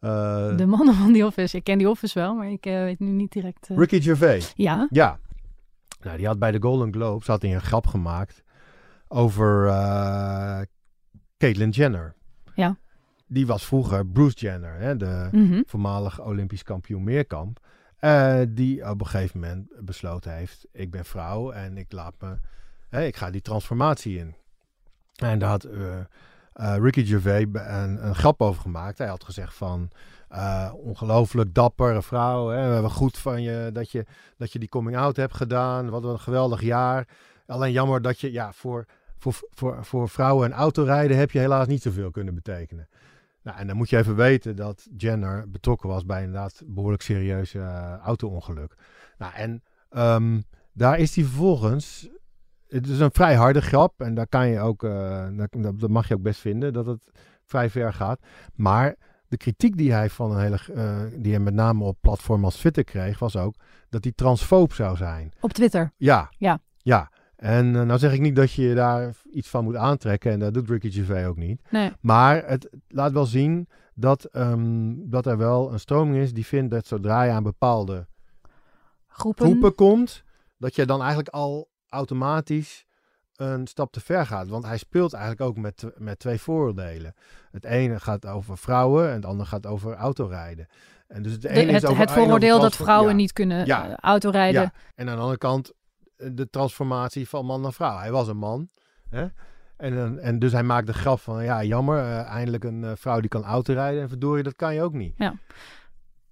De 0.00 0.64
mannen 0.66 0.94
van 0.94 1.12
die 1.12 1.26
Office. 1.26 1.56
Ik 1.56 1.64
ken 1.64 1.78
die 1.78 1.88
Office 1.88 2.18
wel, 2.18 2.34
maar 2.34 2.50
ik 2.50 2.64
weet 2.64 2.98
nu 2.98 3.10
niet 3.10 3.32
direct... 3.32 3.68
Ricky 3.76 4.00
Gervais. 4.00 4.52
Ja, 4.56 4.86
Ja. 4.90 5.18
Nou, 6.00 6.16
die 6.16 6.26
had 6.26 6.38
bij 6.38 6.50
de 6.50 6.62
Golden 6.62 6.92
Globes 6.92 7.26
had 7.26 7.42
hij 7.42 7.54
een 7.54 7.60
grap 7.60 7.86
gemaakt 7.86 8.42
over 9.08 9.66
eh 9.66 10.60
Caitlyn 11.38 11.70
Jenner. 11.70 12.14
Ja. 12.54 12.76
Die 13.26 13.46
was 13.46 13.66
vroeger 13.66 14.06
Bruce 14.06 14.36
Jenner, 14.36 14.74
hè, 14.74 14.96
de 14.96 15.28
mhm. 15.32 15.62
voormalig 15.66 16.20
Olympisch 16.20 16.62
kampioen 16.62 17.04
meerkamp. 17.04 17.60
eh, 17.98 18.40
die 18.48 18.90
op 18.90 19.00
een 19.00 19.06
gegeven 19.06 19.40
moment 19.40 19.68
besloten 19.80 20.34
heeft: 20.34 20.66
ik 20.72 20.90
ben 20.90 21.04
vrouw 21.04 21.50
en 21.50 21.76
ik 21.76 21.92
laat 21.92 22.14
me, 22.20 22.38
hè, 22.88 23.04
ik 23.04 23.16
ga 23.16 23.30
die 23.30 23.40
transformatie 23.40 24.18
in. 24.18 24.34
En 25.14 25.38
daar 25.38 25.48
had 25.48 25.64
eh, 25.64 26.76
Ricky 26.76 27.04
Gervais 27.04 27.46
een 27.52 28.14
grap 28.14 28.40
over 28.40 28.62
gemaakt. 28.62 28.98
Hij 28.98 29.08
had 29.08 29.24
gezegd 29.24 29.54
van 29.54 29.90
eh, 30.28 30.72
ongelooflijk 30.76 31.54
dappere 31.54 32.02
vrouw. 32.02 32.48
Hè, 32.48 32.66
we 32.66 32.72
hebben 32.72 32.90
goed 32.90 33.18
van 33.18 33.42
je 33.42 33.70
dat, 33.72 33.90
je 33.90 34.04
dat 34.36 34.52
je 34.52 34.58
die 34.58 34.68
coming 34.68 34.96
out 34.96 35.16
hebt 35.16 35.34
gedaan. 35.34 35.90
Wat 35.90 36.04
een 36.04 36.20
geweldig 36.20 36.62
jaar. 36.62 37.08
Alleen 37.46 37.72
jammer 37.72 38.02
dat 38.02 38.20
je 38.20 38.32
ja, 38.32 38.52
voor, 38.52 38.86
voor, 39.18 39.34
voor, 39.50 39.84
voor 39.84 40.08
vrouwen 40.08 40.52
en 40.52 40.58
autorijden 40.58 41.16
heb 41.16 41.30
je 41.30 41.38
helaas 41.38 41.66
niet 41.66 41.82
zoveel 41.82 42.10
kunnen 42.10 42.34
betekenen. 42.34 42.88
Nou, 43.42 43.58
en 43.58 43.66
dan 43.66 43.76
moet 43.76 43.90
je 43.90 43.96
even 43.96 44.16
weten 44.16 44.56
dat 44.56 44.88
Jenner 44.96 45.50
betrokken 45.50 45.88
was 45.88 46.04
bij 46.04 46.22
inderdaad 46.22 46.62
behoorlijk 46.66 47.02
serieus 47.02 47.54
eh, 47.54 47.96
auto-ongeluk. 47.96 48.74
Nou, 49.18 49.34
en 49.34 49.62
ehm, 49.90 50.40
daar 50.72 50.98
is 50.98 51.14
hij 51.14 51.24
vervolgens. 51.24 52.08
Het 52.68 52.88
is 52.88 53.00
een 53.00 53.12
vrij 53.12 53.34
harde 53.34 53.60
grap 53.60 54.00
en 54.00 54.14
daar 54.14 54.26
kan 54.26 54.48
je 54.48 54.60
ook, 54.60 54.82
eh, 54.82 55.26
dat 55.56 55.90
mag 55.90 56.08
je 56.08 56.14
ook 56.14 56.22
best 56.22 56.40
vinden, 56.40 56.72
dat 56.72 56.86
het 56.86 57.10
vrij 57.44 57.70
ver 57.70 57.92
gaat. 57.92 58.20
Maar 58.54 58.96
de 59.28 59.36
kritiek 59.36 59.76
die 59.76 59.92
hij 59.92 60.10
van 60.10 60.30
een 60.30 60.40
hele, 60.40 60.58
eh, 60.74 61.20
die 61.22 61.32
hij 61.32 61.40
met 61.40 61.54
name 61.54 61.84
op 61.84 61.96
platform 62.00 62.44
als 62.44 62.56
Twitter 62.56 62.84
kreeg, 62.84 63.18
was 63.18 63.36
ook 63.36 63.54
dat 63.88 64.04
hij 64.04 64.12
transfoob 64.12 64.72
zou 64.72 64.96
zijn. 64.96 65.32
Op 65.40 65.52
Twitter. 65.52 65.92
Ja. 65.96 66.30
Ja. 66.38 66.60
Ja. 66.76 67.10
En 67.36 67.76
eh, 67.76 67.82
nou 67.82 67.98
zeg 67.98 68.12
ik 68.12 68.20
niet 68.20 68.36
dat 68.36 68.52
je 68.52 68.74
daar 68.74 69.14
iets 69.30 69.48
van 69.48 69.64
moet 69.64 69.76
aantrekken. 69.76 70.32
En 70.32 70.38
dat 70.38 70.54
doet 70.54 70.68
Ricky 70.68 70.90
Gervais 70.90 71.26
ook 71.26 71.36
niet. 71.36 71.60
Nee. 71.70 71.92
Maar 72.00 72.46
het 72.46 72.70
laat 72.88 73.12
wel 73.12 73.26
zien 73.26 73.68
dat, 73.94 74.24
ehm, 74.24 74.94
dat 74.96 75.26
er 75.26 75.36
wel 75.36 75.72
een 75.72 75.80
stroming 75.80 76.16
is 76.16 76.32
die 76.32 76.46
vindt 76.46 76.70
dat 76.70 76.86
zodra 76.86 77.22
je 77.22 77.30
aan 77.30 77.42
bepaalde 77.42 78.06
Groepen. 79.06 79.46
groepen 79.46 79.74
komt, 79.74 80.24
dat 80.58 80.74
je 80.74 80.86
dan 80.86 80.98
eigenlijk 80.98 81.28
al 81.28 81.68
automatisch 81.88 82.86
een 83.40 83.66
stap 83.66 83.92
te 83.92 84.00
ver 84.00 84.26
gaat. 84.26 84.48
Want 84.48 84.64
hij 84.64 84.78
speelt 84.78 85.12
eigenlijk 85.12 85.50
ook 85.50 85.56
met, 85.56 85.84
met 85.96 86.18
twee 86.18 86.40
vooroordelen. 86.40 87.14
Het 87.50 87.64
ene 87.64 88.00
gaat 88.00 88.26
over 88.26 88.58
vrouwen 88.58 89.08
en 89.08 89.14
het 89.14 89.24
andere 89.24 89.48
gaat 89.48 89.66
over 89.66 89.94
autorijden. 89.94 90.66
En 91.08 91.22
dus 91.22 91.32
het 91.32 91.42
De- 91.42 91.48
ene 91.48 91.72
het, 91.72 91.82
is 91.82 91.88
over, 91.88 92.00
het 92.00 92.10
vooroordeel 92.10 92.60
dat 92.60 92.76
vrouwen 92.76 93.10
ja. 93.10 93.16
niet 93.16 93.32
kunnen 93.32 93.66
Ja. 93.66 93.88
eh, 93.88 93.94
autorijden. 93.94 94.60
Ja. 94.62 94.72
En 94.94 95.08
aan 95.08 95.14
de 95.14 95.20
andere 95.20 95.38
kant 95.38 95.72
eh, 96.16 96.28
de 96.32 96.50
transformatie 96.50 97.28
van 97.28 97.44
man 97.46 97.60
naar 97.60 97.72
vrouw. 97.72 97.98
Hij 97.98 98.10
was 98.10 98.28
een 98.28 98.36
man. 98.36 98.68
Hè? 99.08 99.26
En, 99.76 100.18
en 100.18 100.38
dus 100.38 100.52
hij 100.52 100.62
maakt 100.62 100.86
de 100.86 100.94
grap 100.94 101.20
van, 101.20 101.44
ja, 101.44 101.64
jammer, 101.64 101.98
eh, 101.98 102.24
eindelijk 102.24 102.64
een 102.64 102.96
vrouw 102.96 103.20
die 103.20 103.28
kan 103.28 103.44
autorijden. 103.44 104.02
En 104.02 104.08
verdorie, 104.08 104.42
dat 104.42 104.56
kan 104.56 104.74
je 104.74 104.82
ook 104.82 104.92
niet. 104.92 105.14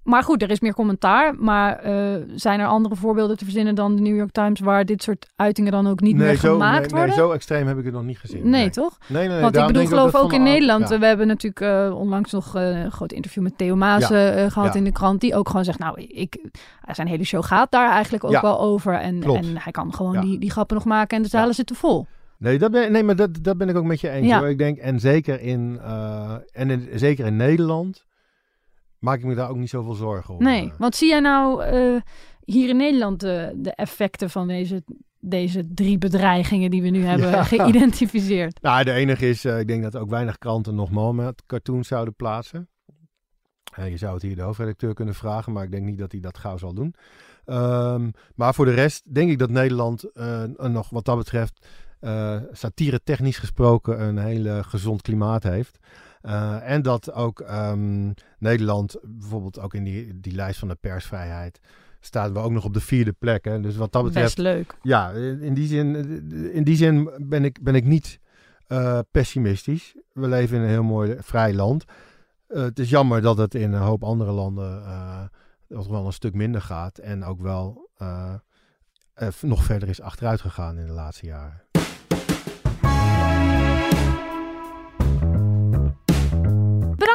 Maar 0.07 0.23
goed, 0.23 0.43
er 0.43 0.51
is 0.51 0.61
meer 0.61 0.75
commentaar. 0.75 1.35
Maar 1.39 1.79
eh, 1.79 2.23
zijn 2.35 2.61
er 2.61 2.67
andere 2.67 2.97
voorbeelden 2.97 3.37
te 3.37 3.45
verzinnen 3.45 3.75
dan 3.75 3.97
de 3.97 4.03
New 4.03 4.17
York 4.17 4.31
Times... 4.33 4.61
waar 4.61 4.85
dit 4.85 5.03
soort 5.03 5.27
uitingen 5.37 5.73
dan 5.73 5.87
ook 5.87 6.01
niet 6.01 6.17
meer 6.17 6.37
zo, 6.37 6.53
gemaakt 6.53 6.81
nee, 6.81 6.89
nee, 6.89 6.99
worden? 6.99 7.15
zo 7.15 7.31
extreem 7.31 7.67
heb 7.67 7.79
ik 7.79 7.85
het 7.85 7.93
nog 7.95 8.03
niet 8.03 8.19
gezien. 8.19 8.51
Nee, 8.51 8.71
toch? 8.71 8.99
Nee, 9.07 9.21
nee, 9.21 9.29
nee, 9.33 9.41
Want 9.41 9.57
ik 9.57 9.67
bedoel, 9.67 9.87
geloof 9.87 10.15
ook 10.15 10.31
van 10.31 10.33
in 10.33 10.45
de- 10.45 10.51
Nederland. 10.51 10.89
ja. 10.89 10.99
We 10.99 11.07
hebben 11.07 11.27
natuurlijk 11.27 11.61
eh, 11.61 11.99
onlangs 11.99 12.33
nog 12.33 12.57
eh, 12.57 12.83
een 12.85 12.91
groot 12.93 13.13
interview 13.13 13.43
met 13.43 13.59
Theo 13.59 13.77
Maas 13.77 14.09
Ja. 14.09 14.31
eh, 14.31 14.51
gehad 14.51 14.73
Ja. 14.73 14.79
in 14.79 14.85
de 14.85 14.93
krant. 14.93 15.21
Die 15.21 15.35
ook 15.35 15.49
gewoon 15.49 15.65
zegt, 15.65 15.79
nou, 15.79 16.01
ik, 16.01 16.39
zijn 16.93 17.09
hele 17.09 17.25
show 17.25 17.45
gaat 17.45 17.71
daar 17.71 17.91
eigenlijk 17.91 18.25
ook 18.25 18.41
wel 18.41 18.61
over. 18.61 18.95
En, 18.95 19.23
en 19.23 19.45
hij 19.59 19.73
kan 19.73 19.95
gewoon 19.95 20.21
die, 20.21 20.39
die 20.39 20.51
grappen 20.51 20.77
nog 20.77 20.85
maken 20.85 21.17
en 21.17 21.23
de 21.23 21.29
zalen 21.29 21.55
zitten 21.55 21.77
vol. 21.77 22.07
Nee, 22.39 22.59
dat 22.59 22.71
ben, 22.71 22.93
nee 22.93 23.03
maar 23.05 23.17
dat, 23.17 23.31
dat 23.43 23.59
ben 23.59 23.69
ik 23.69 23.77
ook 23.77 23.85
met 23.85 24.01
je 24.01 24.11
eens. 24.11 24.27
Ja. 24.27 24.39
Hoor. 24.39 24.49
Ik 24.49 24.59
denk, 24.59 24.79
en 24.79 25.01
zeker 25.01 25.41
in, 25.41 25.81
en 26.53 26.71
in, 26.71 26.89
zeker 26.95 27.27
in 27.27 27.37
Nederland 27.37 28.05
maak 28.99 29.19
ik 29.19 29.25
me 29.25 29.35
daar 29.35 29.49
ook 29.51 29.57
niet 29.57 29.69
zoveel 29.71 29.95
zorgen 29.95 30.35
om. 30.35 30.43
Nee, 30.43 30.65
Eh, 30.71 30.79
want 30.79 30.95
zie 30.95 31.09
jij 31.09 31.21
nou 31.21 31.63
eh, 31.65 31.97
hier 32.45 32.69
in 32.69 32.77
Nederland 32.77 33.21
de, 33.21 33.53
de 33.57 33.71
effecten 33.75 34.31
van 34.31 34.49
deze, 34.49 34.83
deze 35.21 35.65
drie 35.75 35.99
bedreigingen 35.99 36.71
die 36.71 36.83
we 36.83 36.89
nu 36.89 37.05
hebben 37.05 37.31
Ja. 37.37 37.43
geïdentificeerd? 37.45 38.63
Nou, 38.63 38.85
de 38.85 38.93
enige 38.93 39.29
is, 39.29 39.45
eh, 39.45 39.59
ik 39.61 39.67
denk 39.69 39.83
dat 39.83 39.97
ook 39.97 40.11
weinig 40.11 40.39
kranten 40.39 40.75
nog 40.75 40.91
Mohammed 40.91 41.43
cartoons 41.47 41.89
zouden 41.89 42.15
plaatsen. 42.15 42.69
Eh, 43.75 43.89
je 43.91 43.97
zou 43.97 44.15
het 44.15 44.23
hier 44.23 44.37
de 44.37 44.43
hoofdredacteur 44.43 44.95
kunnen 44.95 45.15
vragen, 45.15 45.53
maar 45.53 45.65
ik 45.65 45.71
denk 45.71 45.85
niet 45.85 45.99
dat 45.99 46.13
hij 46.13 46.21
dat 46.21 46.39
gauw 46.39 46.57
zal 46.57 46.75
doen. 46.75 46.95
Ehm, 47.45 48.11
maar 48.35 48.55
voor 48.55 48.65
de 48.65 48.75
rest 48.75 49.15
denk 49.15 49.31
ik 49.31 49.39
dat 49.39 49.51
Nederland 49.51 50.13
eh, 50.13 50.43
nog 50.57 50.91
wat 50.91 51.05
dat 51.05 51.17
betreft 51.17 51.67
eh 52.01 52.37
satire 52.53 53.01
technisch 53.05 53.39
gesproken 53.39 54.03
een 54.03 54.19
hele 54.19 54.63
gezond 54.65 55.03
klimaat 55.03 55.43
heeft. 55.43 55.79
Eh, 56.27 56.71
en 56.71 56.83
dat 56.83 57.13
ook 57.13 57.41
ehm, 57.41 58.13
Nederland 58.39 58.97
bijvoorbeeld 59.03 59.61
ook 59.61 59.75
in 59.75 59.85
die, 59.85 60.21
die 60.21 60.35
lijst 60.35 60.59
van 60.59 60.69
de 60.69 60.77
persvrijheid 60.81 61.61
staan 62.01 62.33
we 62.33 62.39
ook 62.39 62.51
nog 62.51 62.65
op 62.65 62.75
de 62.75 62.81
vierde 62.81 63.13
plek. 63.13 63.45
Hè? 63.45 63.61
Dus 63.61 63.77
wat 63.77 63.93
dat 63.93 64.05
betreft 64.05 64.25
Best 64.25 64.39
leuk. 64.39 64.75
ja, 64.83 65.11
in 65.41 65.55
die 65.55 65.67
zin, 65.67 65.95
in 66.53 66.65
die 66.65 66.77
zin 66.77 67.11
ben, 67.19 67.45
ik, 67.45 67.63
ben 67.63 67.75
ik 67.75 67.85
niet 67.85 68.21
eh, 68.67 68.99
pessimistisch. 69.11 69.95
We 70.13 70.29
leven 70.29 70.57
in 70.57 70.63
een 70.63 70.69
heel 70.69 70.83
mooi 70.83 71.17
vrij 71.21 71.55
land. 71.55 71.85
Eh, 72.47 72.63
het 72.63 72.79
is 72.79 72.91
jammer 72.91 73.21
dat 73.21 73.39
het 73.39 73.55
in 73.55 73.73
een 73.73 73.83
hoop 73.83 74.05
andere 74.05 74.33
landen 74.33 74.83
toch 75.69 75.89
wel 75.89 76.07
een 76.07 76.13
stuk 76.13 76.35
minder 76.35 76.63
gaat. 76.63 76.99
En 76.99 77.25
ook 77.25 77.41
wel 77.41 77.91
nog 79.41 79.65
verder 79.65 79.89
is 79.89 80.01
achteruit 80.01 80.41
gegaan 80.41 80.79
in 80.79 80.87
de 80.87 80.93
laatste 80.93 81.27
jaren. 81.27 81.63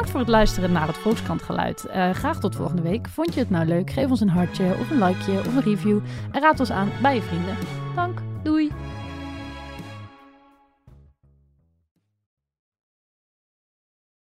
Bedankt 0.02 0.20
voor 0.20 0.32
het 0.32 0.38
luisteren 0.40 0.72
naar 0.72 0.86
het 0.86 0.98
Volkskrant 0.98 1.42
Geluid. 1.42 1.86
Eh, 1.86 2.10
graag 2.10 2.40
tot 2.40 2.56
volgende 2.56 2.82
week. 2.82 3.08
Vond 3.08 3.34
je 3.34 3.40
het 3.40 3.50
nou 3.50 3.66
leuk? 3.66 3.90
Geef 3.90 4.10
ons 4.10 4.20
een 4.20 4.28
hartje 4.28 4.64
of 4.80 4.90
een 4.90 5.04
likeje 5.04 5.38
of 5.38 5.56
een 5.56 5.62
review. 5.62 5.98
En 6.32 6.40
raad 6.40 6.60
ons 6.60 6.70
aan 6.70 6.90
bij 7.02 7.14
je 7.14 7.22
vrienden. 7.22 7.56
Dank, 7.94 8.22
doei! 8.42 8.72